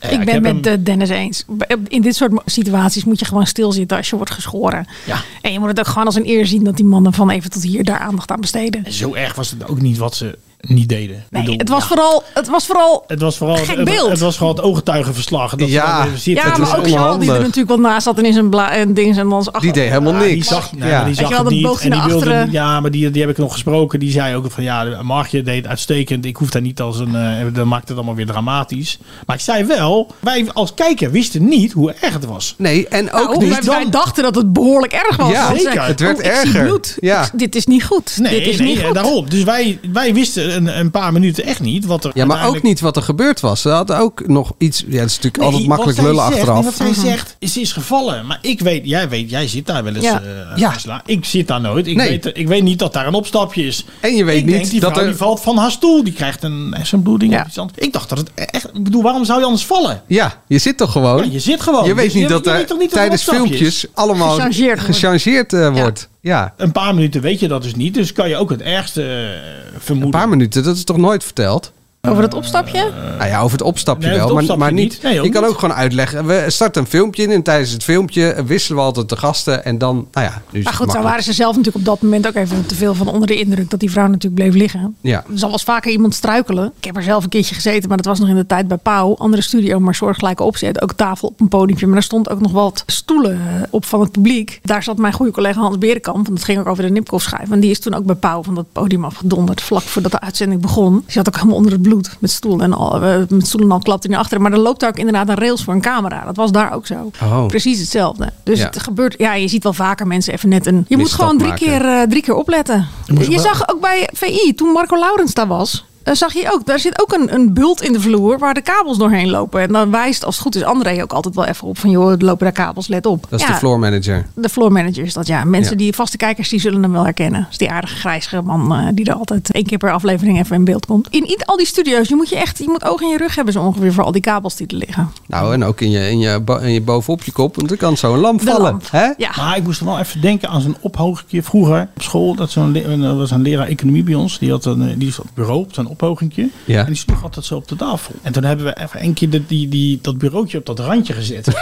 [0.01, 1.45] Ja, ik ik ben heb met hem- eh, Dennis eens.
[1.89, 4.87] In dit soort situaties moet je gewoon stilzitten als je wordt geschoren.
[5.07, 5.23] Ja.
[5.41, 7.51] En je moet het ook gewoon als een eer zien dat die mannen van even
[7.51, 8.93] tot hier daar aandacht aan besteden.
[8.93, 11.25] Zo erg was het ook niet wat ze niet deden.
[11.31, 11.87] Nee, bedoel, het was, ja.
[11.87, 14.11] vooral, het was vooral Het was vooral gek het, beeld.
[14.11, 15.55] het was gewoon het ooggetuigenverslag.
[15.55, 16.05] Dat ze Ja.
[16.05, 16.33] dan zitten.
[16.45, 18.71] ja, Het maar ook Charles die er natuurlijk wel naast zat en in zijn bla
[18.73, 20.33] en ding en dan Die deed helemaal Ja, niks.
[20.33, 20.97] Die zag, nee, Ja.
[20.97, 21.67] maar die zag het niet.
[21.67, 22.51] En die naar wilde, achteren.
[22.51, 23.99] ja, maar die, die heb ik nog gesproken.
[23.99, 26.25] Die zei ook van ja, Margje deed uitstekend.
[26.25, 27.15] Ik hoef daar niet als een.
[27.15, 28.99] eh dat maakte het allemaal weer dramatisch.
[29.27, 32.55] Maar ik zei wel, wij als kijker wisten niet hoe erg het was.
[32.59, 33.49] Nee, en ook Nou, niet...
[33.67, 35.31] wij, wij dachten dat het behoorlijk erg was.
[35.33, 35.73] Ja, zeker.
[35.73, 36.81] ze- Het werd oh, erger.
[37.01, 37.29] Ja.
[37.35, 38.17] Dit is niet goed.
[38.21, 38.95] Nee, dit is nee, niet goed.
[38.95, 39.29] daarom.
[39.29, 42.11] Dus wij, wij wisten een, een paar minuten echt niet wat er.
[42.15, 43.61] Ja, maar ook niet wat er gebeurd was.
[43.61, 44.85] Ze hadden ook nog iets...
[44.89, 46.55] Ja, het is natuurlijk altijd makkelijk lullen zegt, achteraf.
[46.55, 48.27] nee, wat zij zegt, is, is gevallen.
[48.27, 50.05] Maar ik weet, jij weet, jij zit daar wel eens.
[50.05, 50.23] Ja.
[50.55, 51.03] eh, Ja.
[51.07, 51.87] Ik zit daar nooit.
[51.87, 52.09] Ik, Nee.
[52.09, 53.85] weet, ik weet niet dat daar een opstapje is.
[54.01, 56.05] En je weet ik niet denk, die dat vrouw er- die valt van haar stoel.
[56.05, 57.33] Die krijgt een hersenbloeding.
[57.33, 57.41] Ja.
[57.41, 57.79] of iets anders.
[57.79, 58.65] Ik dacht dat het echt...
[58.75, 60.03] Ik bedoel, waarom zou je anders vallen?
[60.07, 61.25] Ja, je zit toch gewoon?
[61.25, 61.85] Ja, je zit gewoon.
[61.85, 64.97] Je weet Dus niet dat je er dat er tijdens filmpjes allemaal Gechangeerd wordt.
[64.97, 66.09] gechangeerd eh, wordt.
[66.21, 66.55] Ja.
[66.57, 67.95] Een paar minuten weet je dat dus niet.
[67.95, 70.21] Dus kan je ook het ergste eh, Een vermoeden.
[70.21, 71.73] paar minuten, dat is toch nooit verteld?
[72.11, 72.91] Over het opstapje?
[73.19, 74.93] nou ja, over het opstapje nee, wel, het maar, opstapje maar niet.
[74.93, 75.03] niet.
[75.03, 75.51] Nee, je kan niet.
[75.51, 76.27] ook gewoon uitleggen.
[76.27, 79.65] We starten een filmpje in en tijdens het filmpje wisselen we altijd de gasten.
[79.65, 81.03] En dan, nou ja, nu Maar goed, zo makkelijk.
[81.09, 83.71] waren ze zelf natuurlijk op dat moment ook even te veel van onder de indruk
[83.71, 84.97] dat die vrouw natuurlijk bleef liggen.
[85.01, 85.17] Ja.
[85.17, 86.73] Er zal wel eens vaker iemand struikelen.
[86.79, 88.77] Ik heb er zelf een keertje gezeten, maar dat was nog in de tijd bij
[88.77, 89.17] Pauw.
[89.17, 90.83] Andere studio, maar soortgelijke opzet.
[90.83, 91.87] Ook tafel op een podiumpje.
[91.87, 94.61] Maar er stond ook nog wat stoelen eh, op van het publiek.
[94.63, 96.27] Daar zat mijn goede collega Hans Berenkamp.
[96.27, 97.51] Want het ging ook over de Nipkoff schijf.
[97.51, 99.61] En die is toen ook bij Pauw van dat podium afgedonderd.
[99.61, 100.93] Vlak voordat de uitzending begon.
[100.93, 101.98] Die zat ook helemaal onder het bloed.
[102.19, 104.43] Met stoel en al, eh, met stoel en al klapte hij naar achteren.
[104.43, 106.25] Maar er loopt daar ook inderdaad een rails voor een camera.
[106.25, 107.11] Dat was daar ook zo.
[107.23, 107.47] Oh.
[107.47, 108.33] Precies hetzelfde.
[108.43, 108.65] Dus Ja.
[108.67, 109.15] het gebeurt.
[109.19, 110.85] Ja, je ziet wel vaker mensen even net een.
[110.89, 111.67] Je moet gewoon drie maken.
[111.67, 112.87] keer, eh, drie keer opletten.
[113.29, 115.85] Je zag ook bij VI, toen Marco Laurens daar was.
[116.09, 118.61] Eh, zag je ook, daar zit ook een, een bult in de vloer waar de
[118.61, 119.61] kabels doorheen lopen.
[119.61, 122.11] En dan wijst, als het goed is, André ook altijd wel even op van joh,
[122.11, 123.27] er lopen daar kabels, let op.
[123.29, 124.27] Dat is Ja, de floor manager.
[124.35, 125.45] de floor manager is dat, ja.
[125.45, 125.79] Mensen Ja.
[125.79, 127.41] die vaste kijkers, die zullen hem wel herkennen.
[127.43, 130.57] Dat is die aardige grijzige man eh, die er altijd één keer per aflevering even
[130.57, 131.07] in beeld komt.
[131.11, 133.35] In i- al die studio's, je moet je echt, je moet oog in je rug
[133.35, 135.11] hebben zo ongeveer voor al die kabels die er liggen.
[135.27, 137.97] Nou, en ook in je, in je, in je bovenop je kop, want er kan
[137.97, 138.63] zo een lamp De vallen.
[138.63, 138.91] lamp.
[138.91, 139.07] Hè?
[139.17, 139.31] Ja.
[139.37, 142.35] Maar ik moest er wel even denken aan zo'n ophogingje vroeger op school.
[142.35, 144.39] Dat zo'n er was een leraar economie bij ons.
[144.39, 146.49] Die had een, die op het bureau op zo'n ophogingje.
[146.65, 146.81] Ja.
[146.81, 148.15] En die sloeg altijd zo op de tafel.
[148.23, 151.13] En toen hebben we even een keer de, die, die, dat bureautje op dat randje
[151.13, 151.47] gezet.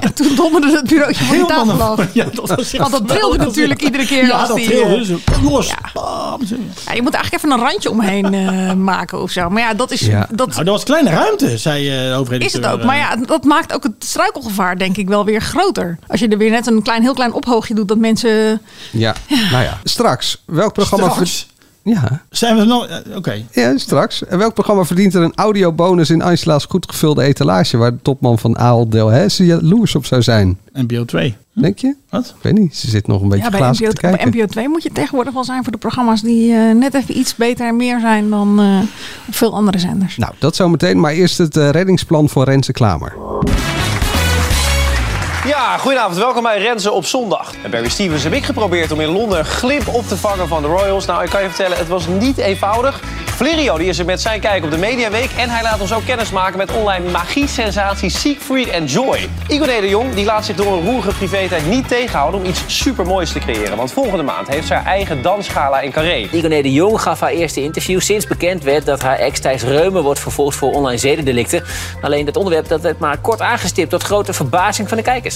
[0.00, 2.14] En toen donderde het bureautje van de Helemaal tafel af.
[2.14, 4.96] Ja, dat was Want dat trilde natuurlijk iedere keer Ja, als dat die, trilde.
[4.96, 5.66] eh, Zo, los.
[5.66, 9.50] Ja, je moet eigenlijk even een randje omheen eh, maken of zo.
[9.50, 10.00] Maar ja, dat is.
[10.00, 10.28] Ja.
[10.30, 12.44] Dat, Nou, dat was kleine ruimte, zei eh, de overheid.
[12.44, 12.82] is het ook.
[12.84, 15.98] Maar ja, dat maakt ook het struikelgevaar, denk ik, wel weer groter.
[16.06, 18.60] Als je er weer net een klein, heel klein ophoogje doet, dat mensen.
[18.92, 19.14] Ja.
[19.50, 19.78] nou ja.
[19.84, 21.10] Straks, welk programma...
[21.10, 21.46] Straks?
[21.82, 22.22] Ja.
[22.30, 22.86] Zijn we nog...
[22.86, 23.42] eh, Oké.
[23.52, 24.26] ja, straks.
[24.26, 27.76] En welk programma verdient er een audiobonus in Angela's goed gevulde etalage...
[27.76, 30.58] waar de topman van Aal Delhaize jaloers op zou zijn?
[30.72, 31.36] NPO 2.
[31.52, 31.94] Denk je?
[32.10, 32.34] Wat?
[32.36, 32.76] Ik weet niet.
[32.76, 34.30] Ze zit nog een beetje Ja, bij NPO, te kijken.
[34.30, 37.18] bij NPO 2 moet je tegenwoordig wel zijn voor de programma's die eh, net even
[37.18, 38.78] iets beter en meer zijn dan eh,
[39.28, 40.16] op veel andere zenders.
[40.16, 41.00] Nou, dat zometeen.
[41.00, 43.12] Maar eerst het reddingsplan voor Renze Klamer.
[45.44, 46.16] Ja, goedenavond.
[46.16, 47.54] Welkom bij Renze op zondag.
[47.62, 50.62] En Barry Stevens heb ik geprobeerd om in Londen een glimp op te vangen van
[50.62, 51.06] de Royals.
[51.06, 53.00] Nou, ik kan je vertellen, het was niet eenvoudig.
[53.40, 55.30] Flirio die is er met zijn kijk op de Mediaweek.
[55.36, 59.28] En hij laat ons ook kennis maken met online magie-sensatie Siegfried and Joy.
[59.48, 63.32] Igor de Jong die laat zich door een roerige privé-tijd niet tegenhouden om iets supermoois
[63.32, 63.76] te creëren.
[63.76, 66.28] Want volgende maand heeft ze haar eigen dansgala in Carré.
[66.32, 70.02] Igoné de Jong gaf haar eerste interview sinds bekend werd dat haar ex Thijs Reumer
[70.02, 71.64] wordt vervolgd voor online zedendelicten.
[72.00, 75.29] Alleen dat onderwerp dat werd maar kort aangestipt tot grote verbazing van de kijkers.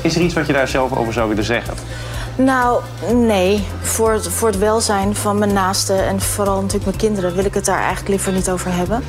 [0.00, 1.74] Is er iets wat je daar zelf over zou willen zeggen?
[2.36, 2.82] Nou,
[3.14, 3.66] nee.
[3.80, 7.54] Voor het, voor het welzijn van mijn naasten en vooral natuurlijk mijn kinderen wil ik
[7.54, 9.02] het daar eigenlijk liever niet over hebben.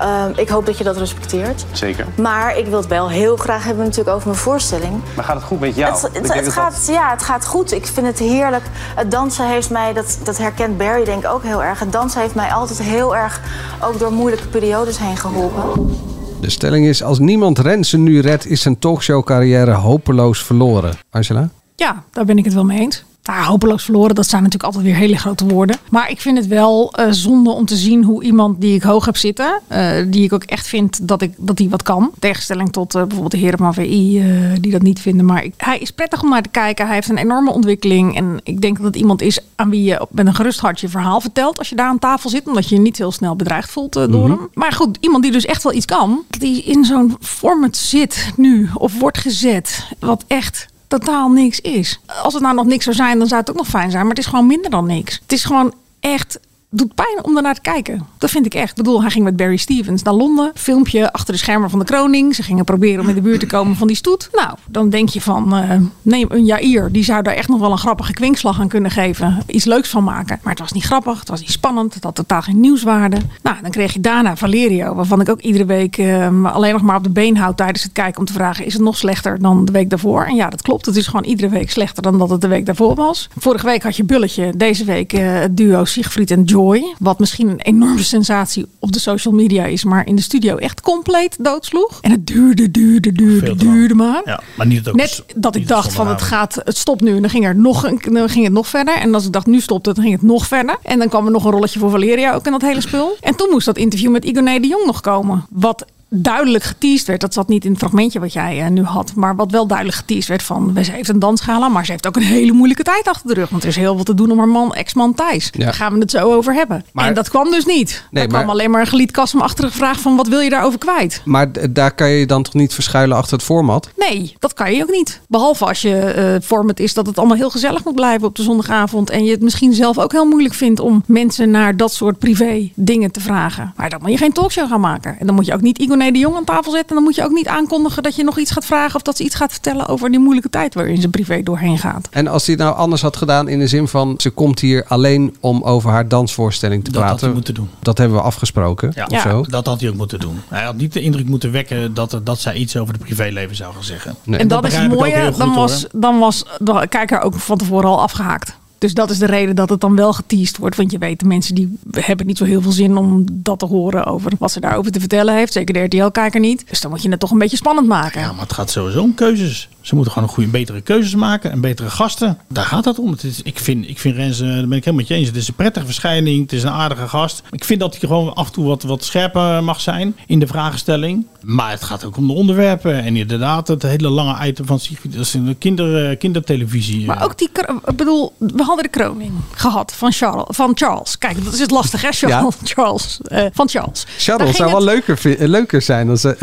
[0.00, 1.64] Ehm, ik hoop dat je dat respecteert.
[1.72, 2.06] Zeker.
[2.16, 5.02] Maar ik wil het wel heel graag hebben natuurlijk over mijn voorstelling.
[5.14, 5.92] Maar gaat het goed met jou?
[5.92, 7.72] Het, het, dat gaat, ja, het gaat goed.
[7.72, 8.64] Ik vind het heerlijk.
[8.94, 11.78] Het dansen heeft mij, dat, dat herkent Barry denk ik ook heel erg.
[11.78, 13.40] Het dansen heeft mij altijd heel erg
[13.82, 16.08] ook door moeilijke periodes heen geholpen.
[16.40, 18.46] De stelling is, als niemand Renze nu redt...
[18.46, 20.94] is zijn talkshow-carrière hopeloos verloren.
[21.10, 21.50] Angela?
[21.76, 23.04] Ja, daar ben ik het wel mee eens.
[23.30, 25.76] Nou, hopeloos verloren, dat zijn natuurlijk altijd weer hele grote woorden.
[25.90, 29.04] Maar ik vind het wel eh, zonde om te zien hoe iemand die ik hoog
[29.04, 32.02] heb zitten, eh, die ik ook echt vind dat, ik, dat die wat kan.
[32.02, 34.22] In tegenstelling tot eh, bijvoorbeeld de heren van VI,
[34.60, 35.24] die dat niet vinden.
[35.26, 36.86] Maar ik- hij is prettig om naar te kijken.
[36.86, 38.16] Hij heeft een enorme ontwikkeling.
[38.16, 40.88] En ik denk dat het iemand is aan wie je met een gerust hart je
[40.88, 41.58] verhaal vertelt.
[41.58, 44.08] Als je daar aan tafel zit, omdat je je niet heel snel bedreigd voelt door
[44.08, 44.30] Mhm.
[44.30, 44.48] hem.
[44.54, 48.68] Maar goed, iemand die dus echt wel iets kan, die in zo'n format zit nu
[48.74, 52.00] of wordt gezet, wat echt totaal niks is.
[52.22, 54.02] Als het nou nog niks zou zijn, dan zou het ook nog fijn zijn.
[54.02, 55.18] Maar het is gewoon minder dan niks.
[55.22, 56.38] Het is gewoon echt
[56.70, 58.06] doet pijn om daarnaar te kijken.
[58.18, 58.70] Dat vind ik echt.
[58.70, 60.50] Ik bedoel, hij ging met Barry Stevens naar Londen.
[60.54, 62.34] Filmpje achter de schermen van de kroning.
[62.34, 64.28] Ze gingen proberen om in de buurt te komen van die stoet.
[64.32, 66.92] Nou, dan denk je van, eh, neem een Jair.
[66.92, 69.42] Die zou daar echt nog wel een grappige kwinkslag aan kunnen geven.
[69.46, 70.38] Iets leuks van maken.
[70.42, 71.18] Maar het was niet grappig.
[71.18, 71.94] Het was niet spannend.
[71.94, 73.16] Het had totaal geen nieuwswaarde.
[73.42, 74.94] Nou, dan kreeg je daarna Valerio.
[74.94, 77.92] Waarvan ik ook iedere week eh, alleen nog maar op de been houd tijdens het
[77.92, 78.20] kijken.
[78.20, 80.24] Om te vragen, is het nog slechter dan de week daarvoor?
[80.24, 80.86] En ja, dat klopt.
[80.86, 83.28] Het is gewoon iedere week slechter dan dat het de week daarvoor was.
[83.36, 84.52] Vorige week had je Bulletje.
[84.56, 86.94] Deze week eh, het duo Siegfried en Joy.
[86.98, 89.84] Wat misschien een enorme sensatie op de social media is.
[89.84, 91.98] Maar in de studio echt compleet doodsloeg.
[92.00, 94.22] En het duurde, duurde, duurde, duurde maar.
[94.24, 97.14] Ja, maar niet ook Net dat ik dacht van het gaat, het stopt nu.
[97.14, 98.94] En dan ging, er nog een, dan ging het nog verder.
[98.94, 100.78] En als ik dacht nu stopt het, dan ging het nog verder.
[100.82, 103.16] En dan kwam er nog een rolletje voor Valeria ook in dat hele spul.
[103.20, 105.46] En toen moest dat interview met Igoné de Jong nog komen.
[105.50, 107.20] Wat duidelijk geteased werd.
[107.20, 109.12] Dat zat niet in het fragmentje wat jij eh, nu had.
[109.14, 110.76] Maar wat wel duidelijk geteased werd van...
[110.82, 113.48] Ze heeft een dansgala, maar ze heeft ook een hele moeilijke tijd achter de rug.
[113.48, 115.48] Want er is heel veel te doen om haar man, ex-man Thijs.
[115.52, 115.64] Ja.
[115.64, 116.84] Daar gaan we het zo over hebben.
[116.92, 118.04] Maar- en dat kwam dus niet.
[118.10, 120.16] Nee, er kwam maar- alleen maar een gelietkassemachtige vraag van...
[120.16, 121.22] wat wil je daarover kwijt?
[121.24, 123.90] Maar daar kan je je dan toch niet verschuilen achter het format?
[123.96, 125.20] Nee, dat kan je ook niet.
[125.28, 128.42] Behalve als je eh format is dat het allemaal heel gezellig moet blijven op de
[128.42, 129.10] zondagavond.
[129.10, 132.70] En je het misschien zelf ook heel moeilijk vindt om mensen naar dat soort privé
[132.74, 133.72] dingen te vragen.
[133.76, 135.16] Maar dan moet je geen talkshow gaan maken.
[135.18, 136.88] En dan moet je ook niet Igoné de Jong aan tafel zetten.
[136.88, 138.94] En dan moet je ook niet aankondigen dat je nog iets gaat vragen.
[138.96, 142.08] Of dat ze iets gaat vertellen over die moeilijke tijd waarin ze privé doorheen gaat.
[142.10, 144.14] En als hij het nou anders had gedaan in de zin van...
[144.18, 147.26] ze komt hier alleen om over haar dansvoorstelling te Dat had praten.
[147.26, 147.70] hij moeten doen.
[147.82, 148.92] Dat hebben we afgesproken.
[148.94, 149.44] Ja, of zo.
[149.48, 150.40] dat had hij ook moeten doen.
[150.48, 153.72] Hij had niet de indruk moeten wekken dat, dat zij iets over het privéleven zou
[153.74, 154.14] gaan zeggen.
[154.30, 155.12] En dat, is het begrijp ik ook mooie.
[155.16, 158.58] heel goed, Dan was, dan was de kijker ook van tevoren al afgehaakt.
[158.80, 160.76] Dus dat is de reden dat het dan wel geteased wordt.
[160.76, 163.66] Want je weet, de mensen die hebben niet zo heel veel zin om dat te
[163.66, 165.52] horen over wat ze daarover te vertellen heeft.
[165.52, 166.64] Zeker de RTL-kijker niet.
[166.68, 168.20] Dus dan moet je het toch een beetje spannend maken.
[168.20, 169.68] Ja, maar het gaat sowieso om keuzes.
[169.80, 172.38] Ze moeten gewoon een goede, betere keuzes maken en betere gasten.
[172.48, 173.10] Daar gaat het om.
[173.10, 175.26] Het is, ik, vind, ik vind Rens, eh, daar ben ik helemaal met je eens.
[175.26, 176.42] Het is een prettige verschijning.
[176.42, 177.42] Het is een aardige gast.
[177.50, 180.46] Ik vind dat hij gewoon af en toe wat, wat scherper mag zijn in de
[180.46, 181.26] vragenstelling.
[181.40, 183.02] Maar het gaat ook om de onderwerpen.
[183.02, 185.12] En inderdaad, het hele lange item van Sigrid.
[185.12, 187.06] Dat is een kinder, eh, kindertelevisie.
[187.06, 187.48] Maar ook die,
[187.86, 190.44] ik bedoel, we hadden de kroning gehad van Charles.
[190.48, 191.18] Van Charles.
[191.18, 192.08] Kijk, dat is het lastig, hè?
[192.12, 192.54] Charles.
[192.74, 194.06] Charles eh, van Charles.
[194.18, 196.36] Charles zou het- wel leuker, eh, leuker zijn dan ze.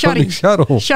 [0.00, 0.86] Koning Charles.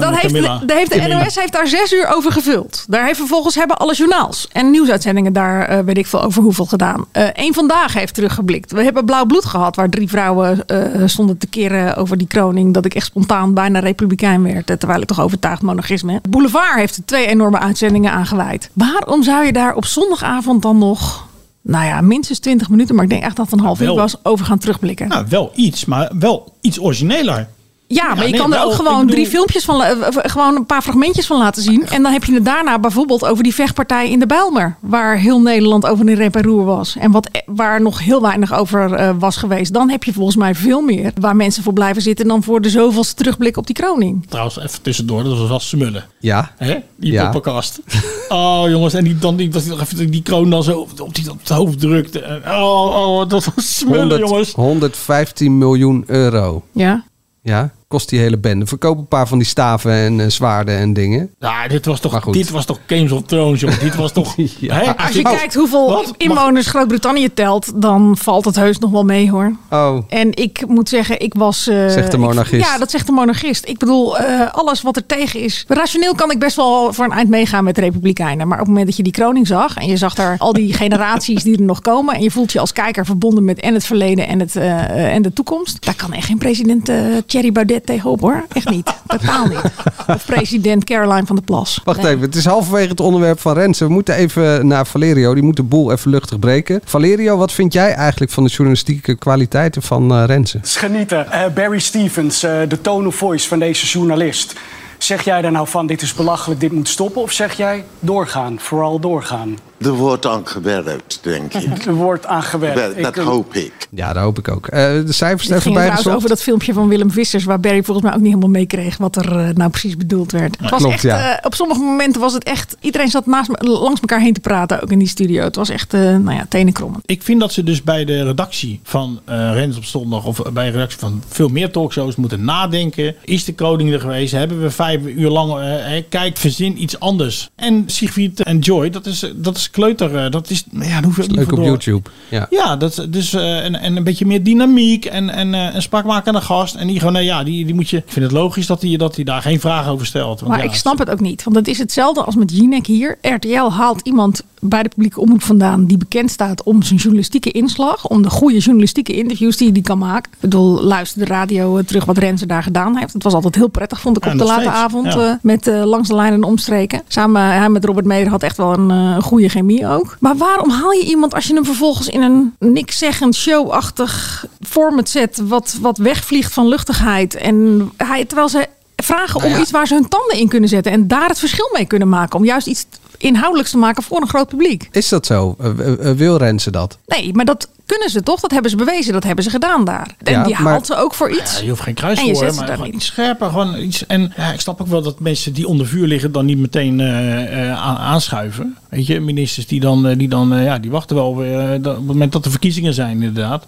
[0.00, 1.14] Dan heeft, de, heeft de.
[1.14, 2.84] NOS heeft daar zes uur over gevuld.
[2.88, 6.64] Daar heeft vervolgens hebben alle journaals en nieuwsuitzendingen daar eh, weet ik veel over hoeveel
[6.66, 7.04] gedaan.
[7.32, 8.72] Eén vandaag heeft teruggeblikt.
[8.72, 12.74] We hebben blauw bloed gehad waar drie vrouwen eh, stonden te keren over die kroning.
[12.74, 14.70] Dat ik echt spontaan bijna republikein werd.
[14.70, 16.12] eh, Terwijl ik toch overtuigd monarchisme.
[16.12, 16.24] heb.
[16.28, 18.70] Boulevard heeft er twee enorme uitzendingen aangeweid.
[18.72, 21.24] Waarom zou je daar op zondagavond dan nog...
[21.62, 24.16] Nou ja, minstens 20 minuten, maar ik denk echt dat het een half uur was
[24.22, 25.08] over gaan terugblikken.
[25.08, 27.48] Nou, wel iets, maar wel iets origineler.
[27.88, 30.06] Ja, maar je nee, kan er wel, ook gewoon bedoel- drie filmpjes van, eh, eh,
[30.12, 31.86] gewoon een paar fragmentjes van laten zien.
[31.86, 34.76] En dan heb je het daarna bijvoorbeeld over die vechtpartij in de Bijlmer.
[34.80, 36.96] Waar heel Nederland over in rep en roer was.
[36.98, 39.72] En wat, eh, waar nog heel weinig over was geweest.
[39.72, 42.70] Dan heb je volgens mij veel meer waar mensen voor blijven zitten dan voor de
[42.70, 44.26] zoveelste terugblik op die kroning.
[44.28, 46.04] Trouwens, even tussendoor, dat was wel smullen.
[46.20, 46.52] Ja.
[46.56, 46.76] Hè?
[46.96, 47.30] Die Ja.
[47.30, 47.80] poppenkast.
[48.28, 51.38] Oh jongens, en die, dan, die, dat even die kroon dan zo op, die, op
[51.38, 52.20] het hoofd drukte.
[52.20, 54.52] En, Oh, oh, dat was smullen 100 jongens.
[54.52, 56.62] 115 miljoen euro.
[56.72, 57.04] Ja.
[57.46, 58.66] Ja, kost die hele bende.
[58.66, 61.30] Verkoop een paar van die staven en eh, zwaarden en dingen.
[61.38, 63.80] Ja, dit was toch, dit was toch Games of Thrones, joh.
[63.80, 64.36] Dit was toch...
[64.60, 64.96] hè?
[64.96, 66.14] Als je kijkt hoeveel Wat?
[66.16, 69.52] inwoners Groot-Brittannië telt, dan valt het heus nog wel mee hoor.
[69.70, 71.68] Oh, En ik moet zeggen, ik was.
[71.68, 72.66] eh, Zegt de ik- monarchist.
[72.66, 73.68] ja, dat zegt de monarchist.
[73.68, 75.64] Ik bedoel, eh, alles wat er tegen is.
[75.68, 78.48] Rationeel kan ik best wel voor een eind meegaan met de Republikeinen.
[78.48, 79.76] Maar op het moment dat je die kroning zag.
[79.76, 82.14] en je zag daar al die generaties die er nog komen.
[82.14, 85.32] en je voelt je als kijker verbonden met en het verleden en, het, en de
[85.32, 85.84] toekomst.
[85.84, 86.90] daar kan echt geen president
[87.26, 88.44] Thierry Baudet tegenop hoor.
[88.52, 88.92] Echt niet.
[89.06, 89.60] Totaal niet.
[90.06, 91.80] Of president Caroline van der Plas.
[91.84, 92.10] Wacht Nee.
[92.10, 93.86] even, het is halverwege het onderwerp van Rensen.
[93.86, 95.34] We moeten even naar Valerio.
[95.34, 96.80] Die moet de boel even luchtig breken.
[96.84, 100.60] Valerio, wat vind jij eigenlijk van de journalistieke kwaliteiten van eh Rensen?
[100.64, 101.30] Genieten.
[101.32, 104.54] Eh, Barry Stevens, eh, de tone of voice van deze journalist.
[104.98, 107.22] Zeg jij daar nou van, dit is belachelijk, dit moet stoppen?
[107.22, 109.58] Of zeg jij doorgaan, vooral doorgaan?
[109.78, 111.84] Er wordt aan gewerkt, denk ik.
[111.86, 113.02] Er wordt aan gewerkt.
[113.02, 113.72] Dat, Ik, eh, hoop ik.
[113.90, 114.66] Ja, dat hoop ik ook.
[114.66, 117.44] Eh, de cijfers Het even ging bij trouwens over dat filmpje van Willem Vissers...
[117.44, 118.96] waar Barry volgens mij ook niet helemaal meekreeg...
[118.96, 120.56] wat er eh, nou precies bedoeld werd.
[120.60, 121.40] Het was klopt, echt, ja.
[121.42, 122.76] op sommige momenten was het echt...
[122.80, 125.42] iedereen zat naast langs elkaar heen te praten, ook in die studio.
[125.42, 127.02] Het was echt, eh nou ja, tenenkrommend.
[127.06, 130.66] Ik vind dat ze dus bij de redactie van eh Rens op zondag of bij
[130.66, 133.14] de redactie van veel meer talkshows moeten nadenken.
[133.24, 134.32] Is de koning er geweest?
[134.32, 135.64] Hebben we vijf uur lang
[136.08, 137.50] kijk, verzin iets anders.
[137.54, 140.16] En Sigrid en Joy, dat is, dat is kleuter.
[140.16, 141.64] eh, Dat is, ja, hoef je Leuk op door.
[141.64, 142.10] YouTube.
[142.28, 142.46] Ja.
[142.50, 145.82] Ja, dat, is dus, eh, en, en een beetje meer dynamiek en, en eh, een
[145.82, 146.74] spraakmakende gast.
[146.74, 147.96] En die gewoon, nou ja, die, die moet je.
[147.96, 150.40] Ik vind het logisch dat hij dat die daar geen vragen over stelt.
[150.40, 151.44] Want Maar ja, ik snap het ook niet.
[151.44, 153.18] Want het is hetzelfde als met Jinek hier.
[153.22, 155.84] RTL haalt iemand bij de publieke omroep vandaan...
[155.84, 158.08] die bekend staat om zijn journalistieke inslag.
[158.08, 160.32] Om de goede journalistieke interviews die hij kan maken.
[160.32, 163.12] Ik bedoel, luister de radio eh, terug wat Renze daar gedaan heeft.
[163.12, 165.12] Het was altijd heel prettig, vond ik, Ja, op de late steeds, avond.
[165.12, 165.30] ja.
[165.30, 167.02] eh, met eh, Langs de Lijn en Omstreken.
[167.08, 170.16] Samen hij met Robert Meder had echt wel een goede chemie ook.
[170.20, 175.08] Maar waarom haal je iemand als je hem vervolgens in een niks zeggend show-achtig format
[175.08, 175.40] zet...
[175.44, 177.34] Wat, wat wegvliegt van luchtigheid.
[177.34, 180.92] En hij, terwijl ze vragen Nou om iets waar ze hun tanden in kunnen zetten.
[180.92, 182.38] En daar het verschil mee kunnen maken.
[182.38, 182.86] Om juist iets
[183.18, 184.88] inhoudelijks te maken voor een groot publiek.
[184.92, 185.56] Is dat zo?
[185.60, 186.98] Eh, eh, eh, wil Renze dat?
[187.06, 188.40] Nee, maar dat kunnen ze toch?
[188.40, 189.12] Dat hebben ze bewezen.
[189.12, 190.14] Dat hebben ze gedaan daar.
[190.22, 191.56] En Ja, die maar- haalt ze ook voor iets.
[191.58, 193.00] Ja, je hoeft geen kruis En je voor, zet ze maar daar gewoon niet.
[193.00, 193.48] iets scherper.
[193.48, 196.44] Gewoon iets, en ja, ik snap ook wel dat mensen die onder vuur liggen dan
[196.44, 198.76] niet meteen eh, eh, aan- aanschuiven.
[198.88, 202.06] Weet je, ministers die dan, die dan ja, die wachten wel weer, dat- op het
[202.06, 203.66] moment dat er verkiezingen zijn inderdaad.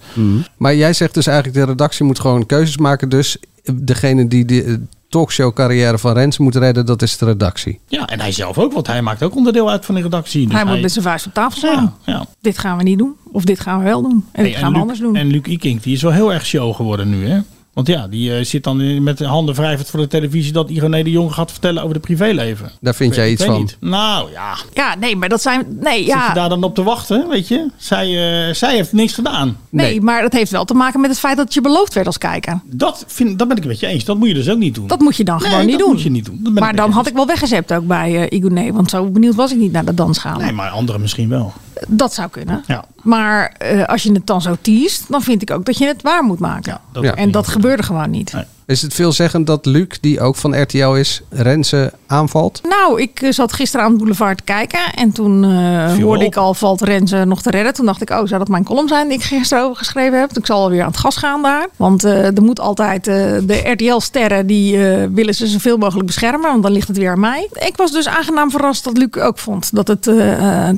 [0.56, 3.08] Maar jij zegt dus eigenlijk de redactie moet gewoon keuzes maken.
[3.08, 3.36] Dus
[3.72, 7.80] degene die de eh, talkshow carrière van Renze moet redden, dat is de redactie.
[7.88, 10.44] Ja, en hij zelf ook, want hij maakt ook onderdeel uit van de redactie.
[10.46, 11.94] Dus hij moet met zijn vuist op tafel slaan.
[12.04, 12.26] ja.
[12.40, 13.16] Dit gaan we niet doen.
[13.32, 14.24] Of dit gaan we wel doen.
[14.32, 15.16] En dit Hey, gaan we Luc- anders doen.
[15.16, 17.38] En Luc Ikink, die is wel heel erg show geworden nu, hè?
[17.78, 21.02] Want ja, die eh, zit dan met de handen wrijvend voor de televisie dat Ironé
[21.02, 22.70] de Jong gaat vertellen over de privéleven.
[22.80, 23.58] Daar vind jij iets van?
[23.58, 23.76] niet.
[23.80, 25.78] Nou ja, Ja, nee, maar dat zijn...
[25.80, 26.28] Nee, zit ja.
[26.28, 27.66] je daar dan op te wachten, weet je?
[27.76, 28.06] Zij,
[28.48, 29.56] eh, zij heeft niks gedaan.
[29.68, 32.18] Nee, maar dat heeft wel te maken met het feit dat je beloofd werd als
[32.18, 32.60] kijker.
[32.64, 34.04] Dat, vind, dat ben ik het met je eens.
[34.04, 34.86] Dat moet je dus ook niet doen.
[34.86, 35.92] Dat moet je dan Nee, gewoon niet dat doen.
[35.92, 36.40] moet je niet doen.
[36.42, 38.72] Dat Maar dan had ik wel weggezet ook bij uh, Igoné.
[38.72, 40.38] Want zo benieuwd was ik niet naar de dansgaan.
[40.38, 41.52] Nee, maar anderen misschien wel.
[41.86, 42.64] Dat zou kunnen.
[42.66, 42.84] Ja.
[43.02, 46.02] Maar eh, als je het dan zo teest, dan vind ik ook dat je het
[46.02, 46.80] waar moet maken.
[46.92, 47.14] dat Ja.
[47.14, 48.34] en dat gebeurde gewoon niet.
[48.68, 52.60] Is het veelzeggend dat Luc, die ook van RTL is, Renze aanvalt?
[52.68, 54.80] Nou, ik eh, zat gisteren aan het boulevard te kijken.
[54.94, 56.30] En toen eh, hoorde op.
[56.30, 57.74] ik al, valt Renze nog te redden.
[57.74, 60.36] Toen dacht ik, oh, zou dat mijn column zijn die ik gisteren over geschreven heb?
[60.36, 61.68] Ik zal alweer aan het gas gaan daar.
[61.76, 66.50] Want eh, er moet altijd, eh, de RTL-sterren, die eh, willen ze zoveel mogelijk beschermen.
[66.50, 67.48] Want dan ligt het weer aan mij.
[67.52, 70.04] Ik was dus aangenaam verrast dat Luc ook vond dat het,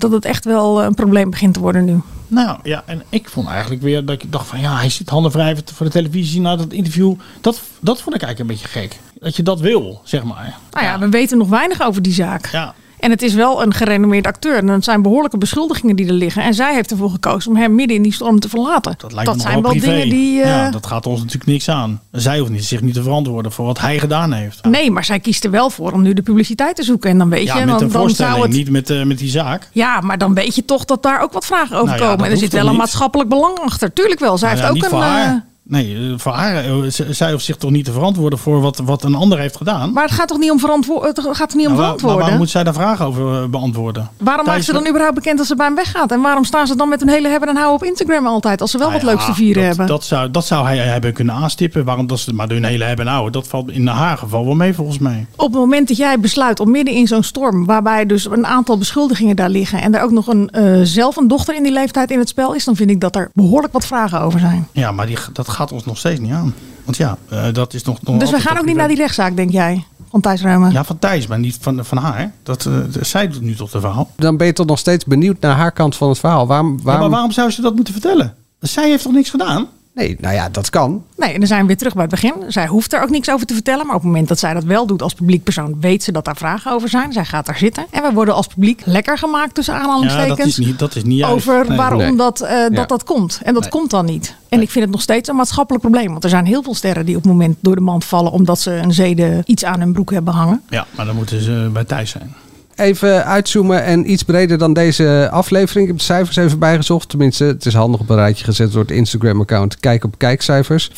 [0.00, 2.00] dat het echt wel een probleem begint te worden nu.
[2.30, 5.32] Nou ja, en ik vond eigenlijk weer dat ik dacht van ja, hij zit handen
[5.32, 7.14] wrijvend voor de televisie na dat interview.
[7.40, 8.98] Dat, dat vond ik eigenlijk een beetje gek.
[9.20, 10.58] Dat je dat wil, zeg maar.
[10.70, 12.46] Nou ja, we weten nog weinig over die zaak.
[12.46, 12.74] Ja.
[13.00, 14.56] En het is wel een gerenommeerd acteur.
[14.56, 16.42] En het zijn behoorlijke beschuldigingen die er liggen.
[16.42, 18.94] En zij heeft ervoor gekozen om hem midden in die storm te verlaten.
[18.98, 19.86] Dat lijkt me zijn nogal wel privé.
[19.94, 20.40] dingen die.
[20.42, 22.00] eh, Ja, dat gaat ons natuurlijk niks aan.
[22.12, 24.64] Zij hoeft niet, zich niet te verantwoorden voor wat hij gedaan heeft.
[24.64, 27.10] Nee, maar zij kiest er wel voor om nu de publiciteit te zoeken.
[27.10, 28.56] En dan weet ja, je, met dan, een dan voorstelling, zou het.
[28.56, 29.68] niet met, eh, met die zaak.
[29.72, 32.24] Ja, maar dan weet je toch dat daar ook wat vragen over Nou ja, komen.
[32.24, 33.92] en er zit wel een maatschappelijk belang achter.
[33.92, 34.38] Tuurlijk wel.
[34.38, 35.42] Zij Nou heeft ook niet een.
[35.62, 36.72] Nee, eh, voor haar, eh,
[37.10, 39.92] zij hoeft zich toch niet te verantwoorden voor wat, wat een ander heeft gedaan.
[39.92, 42.18] maar het gaat toch niet om, verantwo het gaat niet om Nou, waar- verantwoorden?
[42.20, 44.10] waarom moet zij daar vragen over eh, beantwoorden?
[44.16, 46.10] Waarom maakt ze dan überhaupt bekend dat ze bij hem weggaat?
[46.12, 48.60] En waarom staan ze dan met hun hele hebben en houden op Instagram altijd?
[48.60, 49.86] Als ze wel Nou wat ja, leuks te vieren dat, hebben.
[49.86, 51.84] Dat zou, dat zou hij hebben kunnen aanstippen.
[51.84, 53.32] Waarom dat ze maar hun hele hebben en houden.
[53.32, 55.26] Dat valt in haar geval wel mee volgens mij.
[55.36, 58.78] Op het moment dat jij besluit om midden in zo'n storm, waarbij dus een aantal
[58.78, 60.50] beschuldigingen daar liggen en er ook nog een,
[60.86, 63.30] zelf een dochter in die leeftijd in het spel is, dan vind ik dat er
[63.34, 64.68] behoorlijk wat vragen over zijn.
[64.72, 66.54] Ja, maar die, dat gaat ons nog steeds niet aan.
[66.84, 68.02] Want ja, eh, dat is nog...
[68.02, 70.72] nog dus we gaan ook niet naar die rechtszaak, denk jij, van Thijs Ruimen?
[70.72, 72.32] Ja, van Thijs, maar niet van, van haar.
[72.42, 74.10] Dat, eh, zij doet nu toch de verhaal.
[74.16, 76.46] Dan ben je toch nog steeds benieuwd naar haar kant van het verhaal.
[76.46, 77.02] Waarom, Ja, waarom...
[77.02, 78.34] maar waarom zou ze dat moeten vertellen?
[78.60, 79.66] Zij heeft toch niks gedaan?
[79.94, 81.04] Nee, nou ja, dat kan.
[81.16, 82.34] Nee, en dan zijn we weer terug bij het begin.
[82.48, 83.86] Zij hoeft er ook niks over te vertellen.
[83.86, 86.24] Maar op het moment dat zij dat wel doet als publiek persoon, weet ze dat
[86.24, 87.12] daar vragen over zijn.
[87.12, 87.86] Zij gaat daar zitten.
[87.90, 90.36] En we worden als publiek lekker gemaakt tussen Ja, aanhalingstekens.
[90.38, 91.34] dat is niet, dat is niet juist.
[91.34, 91.76] over Nee.
[91.76, 92.16] waarom Nee.
[92.16, 92.86] dat, eh, dat Ja.
[92.86, 93.40] dat komt.
[93.44, 93.70] En dat Nee.
[93.70, 94.34] komt dan niet.
[94.48, 96.10] En ik vind het nog steeds een maatschappelijk probleem.
[96.10, 98.32] Want er zijn heel veel sterren die op het moment door de mand vallen...
[98.32, 100.62] omdat ze een zeden iets aan hun broek hebben hangen.
[100.68, 102.34] Ja, maar dan moeten ze bij Thijs zijn.
[102.80, 105.82] Even uitzoomen en iets breder dan deze aflevering.
[105.82, 107.08] Ik heb de cijfers even bijgezocht.
[107.08, 109.80] Tenminste, het is handig op een rijtje gezet door het Instagram-account.
[109.80, 110.90] Kijk op kijkcijfers.
[110.90, 110.94] 554.000,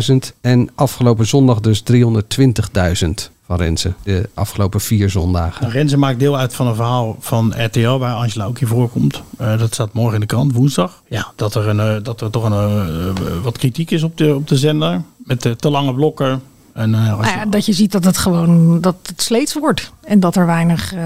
[0.08, 3.92] 402.000 en afgelopen zondag dus 320.000 van Renze.
[4.02, 5.70] De afgelopen vier zondagen.
[5.70, 9.22] Renze maakt deel uit van een verhaal van RTL waar Angela ook in voorkomt.
[9.38, 11.02] Eh, dat staat morgen in de krant, woensdag.
[11.08, 14.34] Ja, dat er, een, eh, dat er toch een, eh, wat kritiek is op de,
[14.34, 15.02] op de zender.
[15.16, 16.42] Met de te lange blokken.
[16.74, 19.92] En, eh, Nou ja, dat je ziet dat het gewoon dat het sleets wordt.
[20.04, 20.94] En dat er weinig...
[20.94, 21.00] eh,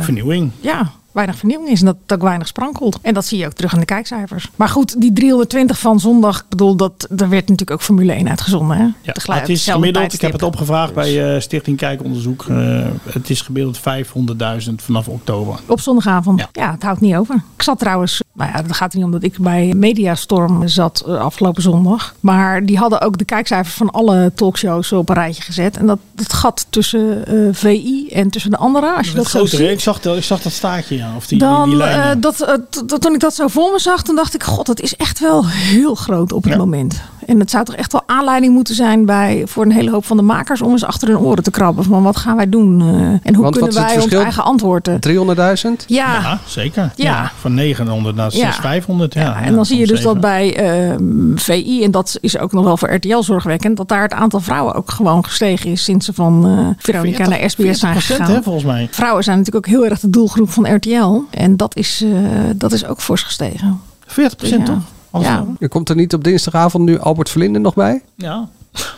[0.00, 0.50] Vernieuwing.
[0.60, 2.98] Ja, weinig vernieuwing is en dat het ook weinig sprankelt.
[3.02, 4.50] En dat zie je ook terug in de kijkcijfers.
[4.56, 8.28] Maar goed, die 320 van zondag, ik bedoel, dat, er werd natuurlijk ook Formule 1
[8.28, 8.76] uitgezonden.
[8.76, 8.82] Hè?
[8.82, 12.44] Ja, Tegelijk- maar het is gemiddeld, ik heb het opgevraagd bij eh, Stichting Kijkonderzoek.
[12.48, 15.60] eh, het is gemiddeld 500.000 vanaf oktober.
[15.66, 16.46] Op zondagavond.
[16.52, 16.70] Ja.
[16.72, 17.34] het houdt niet over.
[17.56, 21.18] Ik zat trouwens, nou ja, dat gaat niet om dat ik bij Mediastorm zat eh,
[21.20, 22.14] afgelopen zondag.
[22.20, 25.76] Maar die hadden ook de kijkcijfers van alle talkshows op een rijtje gezet.
[25.76, 29.32] En dat het gat tussen eh, VI en tussen de andere, als je dat, Dat
[29.32, 29.60] zo ziet.
[29.70, 31.16] ik, zag, dat- ik zag dat staartje, ja.
[31.16, 32.10] Of die, Dan, die, die lijnen.
[32.10, 34.42] eh, dat, eh, t- t- toen ik dat zo voor me zag, toen dacht ik,
[34.42, 37.00] god, dat is echt wel heel groot op het moment.
[37.30, 40.16] En het zou toch echt wel aanleiding moeten zijn bij, voor een hele hoop van
[40.16, 41.84] de makers om eens achter hun oren te krabben.
[41.84, 42.80] Van wat gaan wij doen?
[42.80, 44.98] eh, en hoe Want kunnen wij ons eigen antwoorden?
[45.00, 45.84] 300.000?
[45.86, 46.12] Ja.
[46.12, 46.82] Ja, zeker.
[46.94, 47.04] Ja.
[47.04, 47.32] Ja.
[47.40, 48.52] Van 900 naar Ja.
[48.52, 49.14] 500.
[49.14, 49.20] Ja.
[49.20, 50.94] Ja, en dan zie je dus dat bij eh,
[51.34, 54.74] VI, en dat is ook nog wel voor RTL zorgwekkend, dat daar het aantal vrouwen
[54.74, 58.30] ook gewoon gestegen is sinds ze van eh Veronica 40, naar SBS zijn 40% gegaan.
[58.30, 58.88] hè, volgens mij.
[58.90, 61.20] Vrouwen zijn natuurlijk ook heel erg de doelgroep van RTL.
[61.30, 62.10] En dat is, eh,
[62.56, 63.80] dat is ook fors gestegen.
[64.06, 64.64] 40% Ja.
[64.64, 64.82] toch?
[65.18, 65.44] Ja.
[65.58, 68.02] Er komt er niet op dinsdagavond nu Albert Verlinde nog bij?
[68.16, 68.48] Ja,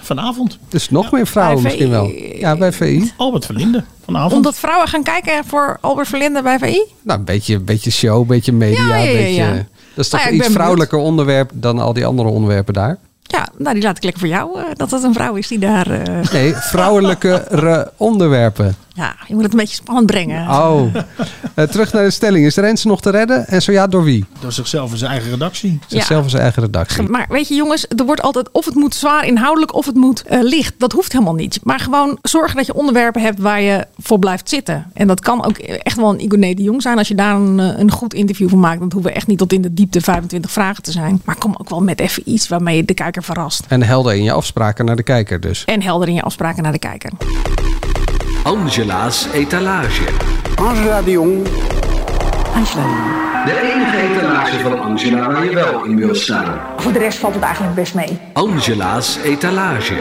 [0.03, 0.59] vanavond.
[0.69, 2.07] Dus nog meer vrouwen misschien wel.
[2.39, 3.13] Ja, bij VI.
[3.17, 4.33] Albert Verlinde, vanavond.
[4.33, 6.83] Omdat vrouwen gaan kijken voor Albert Verlinde bij VI?
[7.03, 8.87] Nou, een beetje, een beetje show, een beetje media.
[8.87, 9.67] Ja, ja, ja, een beetje.
[9.95, 12.99] Dat is toch Nou een iets vrouwelijker onderwerp dan al die andere onderwerpen daar?
[13.23, 14.59] Ja, nou die laat ik lekker voor jou.
[14.61, 15.91] eh, dat het een vrouw is die daar...
[15.91, 18.77] eh, Nee, vrouwelijkere onderwerpen.
[19.03, 20.48] Ja, je moet het een beetje spannend brengen.
[20.48, 20.94] Oh.
[21.55, 22.46] Eh, terug naar de stelling.
[22.46, 23.46] Is Rens nog te redden?
[23.46, 24.24] En zo ja, door wie?
[24.40, 25.78] Door zichzelf en zijn eigen redactie.
[25.86, 27.03] Zichzelf en zijn eigen redactie.
[27.03, 30.22] Maar weet je jongens, er wordt altijd of het moet zwaar inhoudelijk of het moet
[30.22, 30.74] eh, licht.
[30.78, 31.61] Dat hoeft helemaal niet.
[31.62, 34.86] Maar gewoon zorgen dat je onderwerpen hebt waar je voor blijft zitten.
[34.94, 36.98] En dat kan ook echt wel een Igoné de Jong zijn.
[36.98, 38.78] Als je daar een, eh, een goed interview van maakt.
[38.78, 41.20] Dan hoeven we echt niet tot in de diepte 25 vragen te zijn.
[41.24, 43.64] Maar kom ook wel met even iets waarmee je de kijker verrast.
[43.68, 45.64] En helder in je afspraken naar de kijker dus.
[45.64, 47.11] En helder in je afspraken naar de kijker.
[48.45, 50.05] Angela's etalage.
[50.57, 51.47] Angela de Jong.
[52.55, 56.61] Angela De enige etalage van Angela waar je wel in wil staan.
[56.76, 58.18] Voor de rest valt het eigenlijk best mee.
[58.32, 59.95] Angela's etalage.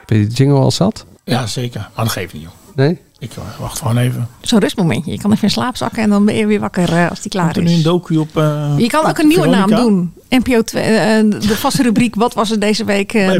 [0.00, 1.06] Heb je die jingle al zat?
[1.24, 1.80] Ja, zeker.
[1.94, 2.50] Maar dat geeft niet, joh.
[2.74, 2.98] Nee?
[3.18, 4.28] Ik eh, wacht gewoon even.
[4.40, 5.10] Zo'n rustmomentje.
[5.12, 7.30] Je kan even in slaap zakken en dan ben je weer wakker eh, als die
[7.30, 7.76] klaar Komt er nu is.
[7.76, 10.14] een docu op eh, Je kan ook een nieuwe naam doen.
[10.28, 13.14] NPO 2, eh, de vaste rubriek Wat was er deze week?
[13.14, 13.32] eh,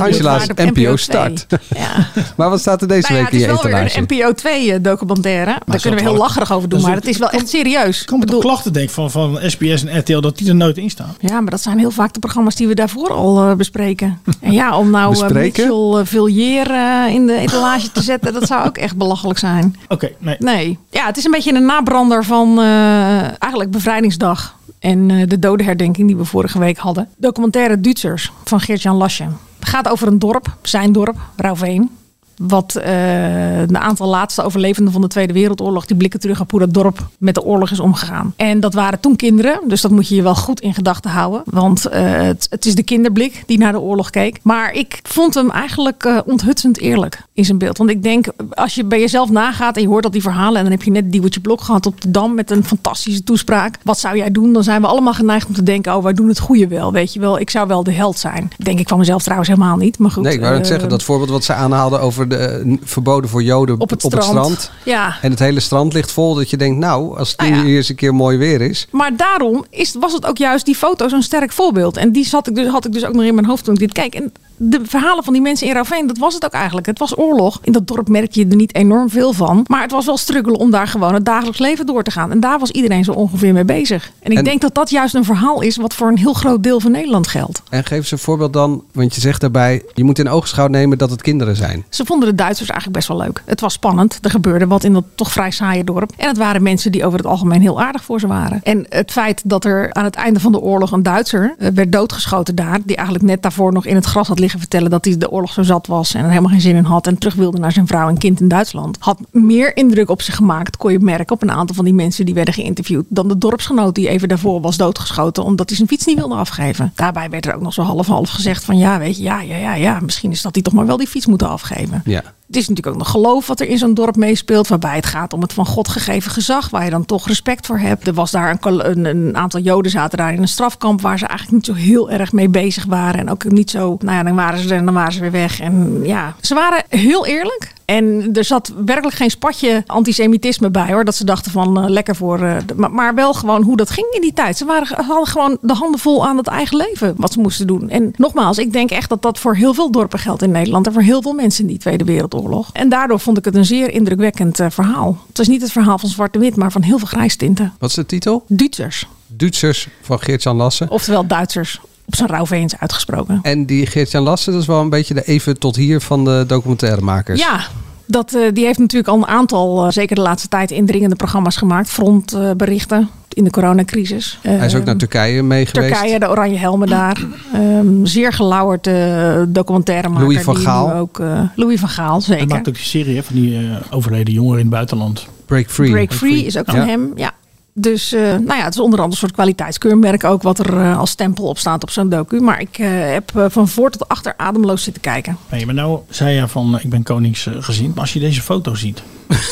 [0.51, 0.97] op NPO 2.
[0.97, 1.47] Start.
[1.75, 2.09] Ja.
[2.37, 3.99] maar wat staat er deze Nou ja, week het in is je wel weer etalage?
[3.99, 5.45] een NPO 2 eh, documentaire.
[5.45, 8.01] Daar kunnen we het heel lacherig over doen, is maar het is wel echt serieus.
[8.01, 10.77] Ik kom toch klachten denk ik van, van SBS en RTL dat die er nooit
[10.77, 11.15] in staan.
[11.21, 14.21] Ja, maar dat zijn heel vaak de programma's die we daarvoor al bespreken.
[14.41, 15.69] En ja, om nou Bespreken?
[15.69, 16.25] Mitchell
[16.71, 19.77] uh, in de etalage te zetten, dat zou ook echt belachelijk zijn.
[19.89, 20.37] Oké, nee.
[20.39, 20.79] Nee.
[20.91, 24.57] Ja, het is een beetje een nabrander van eh, eigenlijk Bevrijdingsdag.
[24.87, 27.09] En eh, de dodenherdenking die we vorige week hadden.
[27.17, 29.25] Documentaire Duitsers van Geert-Jan Lasje.
[29.59, 31.91] Het gaat over een dorp, zijn dorp, Rauwveen.
[32.37, 36.61] Wat eh de aantal laatste overlevenden van de Tweede Wereldoorlog, die blikken terug op hoe
[36.61, 38.33] dat dorp met de oorlog is omgegaan.
[38.37, 41.43] En dat waren toen kinderen, dus dat moet je je wel goed in gedachten houden.
[41.45, 44.39] Want eh, het, het is de kinderblik die naar de oorlog keek.
[44.43, 47.79] Maar ik vond hem eigenlijk eh, onthutsend eerlijk in zijn beeld.
[47.79, 50.63] Want ik denk, als je bij jezelf nagaat en je hoort al die verhalen en
[50.63, 53.79] dan heb je net Diewertje Blok gehad op de Dam met een fantastische toespraak.
[53.83, 54.53] Wat zou jij doen?
[54.53, 56.93] Dan zijn we allemaal geneigd om te denken, oh wij doen het goede wel.
[56.93, 58.51] Weet je wel, ik zou wel de held zijn.
[58.57, 59.99] Denk ik van mezelf trouwens helemaal niet.
[59.99, 60.23] Maar goed.
[60.23, 63.43] Nee, ik wou net eh, zeggen, dat voorbeeld wat ze aanhaalden over de verboden voor
[63.43, 64.71] Joden op het strand.
[64.83, 65.17] Ja.
[65.23, 67.89] En het hele strand ligt vol dat je denkt, nou, als het nu hier eens
[67.89, 68.87] een keer mooi weer is.
[68.91, 71.97] Maar daarom is, was het ook juist die foto zo'n sterk voorbeeld.
[71.97, 73.81] En die zat ik dus, had ik dus ook nog in mijn hoofd toen ik
[73.81, 74.15] dit keek.
[74.15, 76.87] En de verhalen van die mensen in Ravijn, dat was het ook eigenlijk.
[76.87, 77.59] Het was oorlog.
[77.63, 79.65] In dat dorp merkte je er niet enorm veel van.
[79.67, 82.31] Maar het was wel struggelen om daar gewoon het dagelijks leven door te gaan.
[82.31, 84.11] En daar was iedereen zo ongeveer mee bezig.
[84.23, 86.63] En ik En- denk dat dat juist een verhaal is wat voor een heel groot
[86.63, 87.63] deel van Nederland geldt.
[87.71, 90.99] En geef eens een voorbeeld dan, want je zegt daarbij, je moet in oogschouw nemen
[90.99, 91.85] dat het kinderen zijn.
[91.89, 93.43] Ze vonden de Duitsers eigenlijk best wel leuk.
[93.45, 94.19] Het was spannend.
[94.23, 96.13] Er gebeurde wat in dat toch vrij saaie dorp.
[96.17, 98.61] En het waren mensen die over het algemeen heel aardig voor ze waren.
[98.63, 101.93] En het feit dat er aan het einde van de oorlog een Duitser eh, werd
[101.93, 102.79] doodgeschoten daar.
[102.85, 105.53] Die eigenlijk net daarvoor nog in het gras had liggen vertellen dat hij de oorlog
[105.53, 106.15] zo zat was.
[106.15, 107.07] En er helemaal geen zin in had.
[107.07, 108.97] En terug wilde naar zijn vrouw en kind in Duitsland.
[109.01, 112.25] Had meer indruk op zich gemaakt, kon je merken op een aantal van die mensen
[112.25, 113.05] die werden geïnterviewd.
[113.09, 116.93] Dan de dorpsgenoot die even daarvoor was doodgeschoten omdat hij zijn fiets niet wilde afgeven.
[116.95, 119.75] Daarbij werd er ook nog zo half-half gezegd van ja, weet je, ja, ja, ja,
[119.75, 120.01] ja.
[120.01, 122.03] Misschien is dat hij toch maar wel die fiets moeten afgeven.
[122.05, 122.23] Ja.
[122.47, 124.69] Het is natuurlijk ook nog geloof wat er in zo'n dorp meespeelt.
[124.69, 126.71] Waarbij het gaat om het van God gegeven gezag.
[126.71, 128.07] Waar je dan toch respect voor hebt.
[128.07, 131.01] Er was daar een, een, een aantal Joden zaten daar in een strafkamp.
[131.01, 133.21] Waar ze eigenlijk niet zo heel erg mee bezig waren.
[133.21, 135.31] En ook niet zo, nou ja, dan waren ze er en dan waren ze weer
[135.31, 135.61] weg.
[135.61, 137.75] En ja, ze waren heel eerlijk.
[137.87, 141.05] En er zat werkelijk geen spatje antisemitisme bij hoor.
[141.05, 142.43] Dat ze dachten van eh, lekker voor.
[142.43, 144.57] eh, de- maar, maar wel gewoon hoe dat ging in die tijd.
[144.57, 147.15] Ze waren, hadden gewoon de handen vol aan het eigen leven.
[147.17, 147.89] Wat ze moesten doen.
[147.91, 150.87] En nogmaals, ik denk echt dat dat voor heel veel dorpen geldt in Nederland.
[150.87, 152.71] En voor heel veel mensen in die Tweede Wereldoorlog.
[152.73, 155.19] En daardoor vond ik het een zeer indrukwekkend eh, verhaal.
[155.29, 157.73] Het is niet het verhaal van zwart-wit, maar van heel veel grijstinten.
[157.79, 158.45] Wat is de titel?
[158.49, 159.07] Duitsers.
[159.27, 160.91] Duitsers van Geert-Jan Lassen.
[160.91, 161.81] Oftewel Duitsers.
[162.07, 163.39] Op zijn Rauweens uitgesproken.
[163.43, 166.45] En die Geert-Jan Lassen, dat is wel een beetje de even tot hier van de
[166.47, 167.41] documentairemakers.
[167.41, 167.61] Ja,
[168.07, 171.57] dat, eh, die heeft natuurlijk al een aantal, eh, zeker de laatste tijd, indringende programma's
[171.57, 171.91] gemaakt.
[171.91, 174.39] Frontberichten in de coronacrisis.
[174.43, 175.93] Hij is ook Eh, naar Turkije mee geweest.
[175.95, 177.17] Turkije, de oranje helmen daar.
[177.53, 180.27] Ehm, zeer gelauwerd uh, documentairemaker.
[180.27, 180.93] Louis van Gaal.
[180.93, 182.47] Ook, eh, Louis van Gaal, Hij zeker.
[182.47, 185.27] maakt ook die serie hè, van die eh, overleden jongeren in het buitenland.
[185.47, 185.91] Break Free.
[185.91, 187.33] Break Free is ook van hem, ja.
[187.79, 190.99] Dus eh, nou ja, het is onder andere een soort kwaliteitskeurmerk ook wat er eh,
[190.99, 192.41] als stempel op staat op zo'n docu.
[192.41, 195.37] Maar ik eh, heb van voor tot achter ademloos zitten kijken.
[195.51, 197.95] Nee, maar nou zei je van ik ben koningsgezind.
[197.95, 199.03] Maar als je deze foto ziet.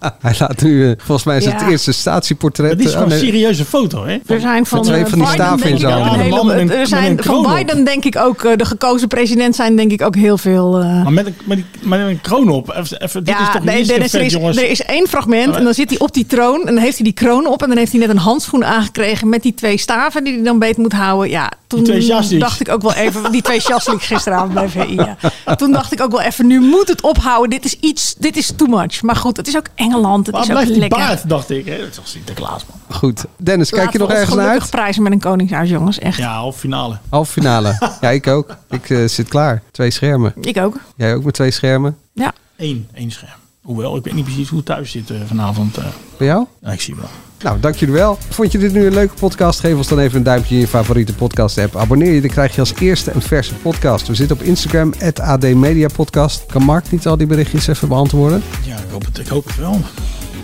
[0.20, 1.68] Hij laat nu, eh, volgens mij is het Ja.
[1.68, 2.70] eerste statieportret.
[2.70, 4.18] Dat is eh, gewoon oh, een serieuze foto, hè?
[4.26, 6.28] Er zijn van, twee eh, van die Biden staven in zijn handen.
[6.28, 7.42] man een- Er zijn van.
[7.54, 10.78] Biden denk ik ook, de gekozen president zijn denk ik ook heel veel...
[10.78, 12.74] eh, Maar met een, met, die, met een kroon op.
[12.76, 14.56] Even, even, dit is ja, toch nee, niet er, is, vet, er, is, jongens.
[14.56, 17.04] er is één fragment en dan zit hij op die troon en dan heeft hij
[17.04, 20.24] die kroon op en dan heeft hij net een handschoen aangekregen met die twee staven
[20.24, 21.30] die hij dan beet moet houden.
[21.30, 24.94] Ja, toen dacht ik ook wel even, die twee ik gisteravond bij VI.
[24.94, 25.16] Ja.
[25.56, 27.50] Toen dacht ik ook wel even, nu moet het ophouden.
[27.50, 29.02] Dit is iets, dit is too much.
[29.02, 30.98] Maar goed, het is ook Engeland, het Waar is ook lekker.
[30.98, 31.66] baard, dacht ik.
[31.66, 31.78] Hè?
[31.78, 32.96] Dat is toch Sinterklaas, man.
[32.98, 33.24] Goed.
[33.36, 34.70] Dennis, kijk je nog ergens naar uit?
[34.70, 35.98] prijzen met een koningshuis, jongens.
[35.98, 36.16] Echt.
[36.18, 36.98] Ja, halve finale.
[37.08, 37.78] Halve finale.
[38.00, 38.56] ja, ik ook.
[38.70, 39.62] Ik eh, zit klaar.
[39.70, 40.32] Twee schermen.
[40.40, 40.76] Ik ook.
[40.96, 41.96] Jij ook met twee schermen?
[42.12, 42.32] Ja.
[42.56, 43.38] Eén, één scherm.
[43.62, 45.76] Hoewel, ik weet niet precies hoe het thuis zit eh, vanavond.
[45.76, 45.84] eh.
[46.16, 46.46] Bij jou?
[46.62, 47.08] Ja, ik zie wel.
[47.42, 48.18] Nou, dank jullie wel.
[48.28, 49.60] Vond je dit nu een leuke podcast?
[49.60, 51.76] Geef ons dan even een duimpje in je favoriete podcast app.
[51.76, 54.06] Abonneer je, dan krijg je als eerste een verse podcast.
[54.06, 56.46] We zitten op Instagram, AD Media Podcast.
[56.46, 58.42] Kan Mark niet al die berichtjes even beantwoorden?
[58.64, 59.80] Ja, ik hoop het, ik hoop het wel.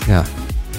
[0.07, 0.25] Ja,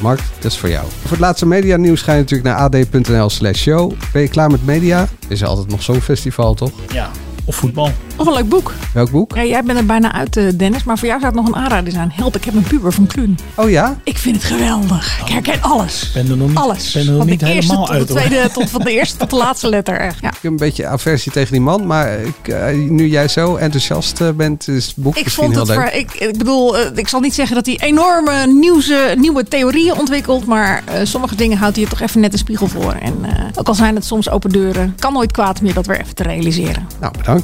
[0.01, 0.85] Mark, dat is voor jou.
[1.01, 3.93] Voor het laatste media nieuws ga je natuurlijk naar ad.nl slash show.
[4.13, 4.99] Ben je klaar met media?
[4.99, 6.71] Er is altijd nog zo'n festival, toch?
[6.91, 7.09] Ja,
[7.47, 7.91] of voetbal.
[8.15, 8.73] Of een leuk boek.
[8.93, 9.35] Welk boek?
[9.35, 10.83] Ja, jij bent er bijna uit, eh, Dennis.
[10.83, 12.11] Maar voor jou zou het nog een aanrader zijn.
[12.15, 13.37] Help, ik heb een puber van Kluun.
[13.55, 13.97] Oh ja?
[14.03, 15.19] Ik vind het geweldig.
[15.21, 16.03] Ik herken alles.
[16.03, 16.91] Ik ben er nog niet, Alles.
[16.91, 18.21] ben er nog van niet de eerste helemaal tot uit de hoor.
[18.21, 19.99] tweede, tot van de eerste tot de laatste letter.
[19.99, 20.19] Echt.
[20.21, 20.27] Ja.
[20.27, 24.21] Ik heb een beetje aversie tegen die man, maar ik, eh, nu jij zo enthousiast
[24.21, 27.07] eh, bent, is het boek Ik misschien vond heel het voor, ik, ik bedoel, ik
[27.07, 31.75] zal niet zeggen dat hij enorme nieuwse, nieuwe theorieën ontwikkelt, maar eh, sommige dingen houdt
[31.75, 32.91] hij er toch even net een spiegel voor.
[32.93, 35.99] En eh, ook al zijn het soms open deuren, kan nooit kwaad meer dat weer
[35.99, 36.87] even te realiseren.
[36.99, 37.36] Nou, bedankt.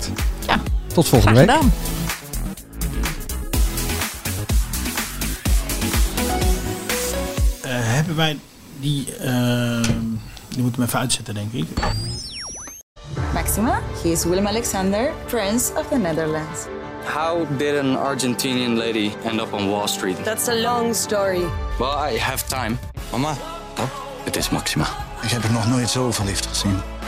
[0.47, 0.59] Ja.
[0.93, 1.55] Tot volgende Graag week.
[1.55, 1.71] gedaan.
[7.61, 8.39] Eh, hebben wij
[8.79, 9.15] die...
[9.17, 9.81] eh,
[10.49, 11.65] die moeten we even uitzetten, denk ik.
[13.33, 16.59] Maxima, he is Willem Alexander, Prince of the Netherlands.
[17.13, 20.23] How did an Argentinian lady end up on Wall Street?
[20.23, 21.41] That's a long story.
[21.79, 22.77] Well, I have time.
[23.11, 23.31] Mama,
[23.79, 23.83] oh,
[24.23, 24.87] het is Maxima.
[25.21, 26.79] Ik heb er nog nooit zo verliefd gezien.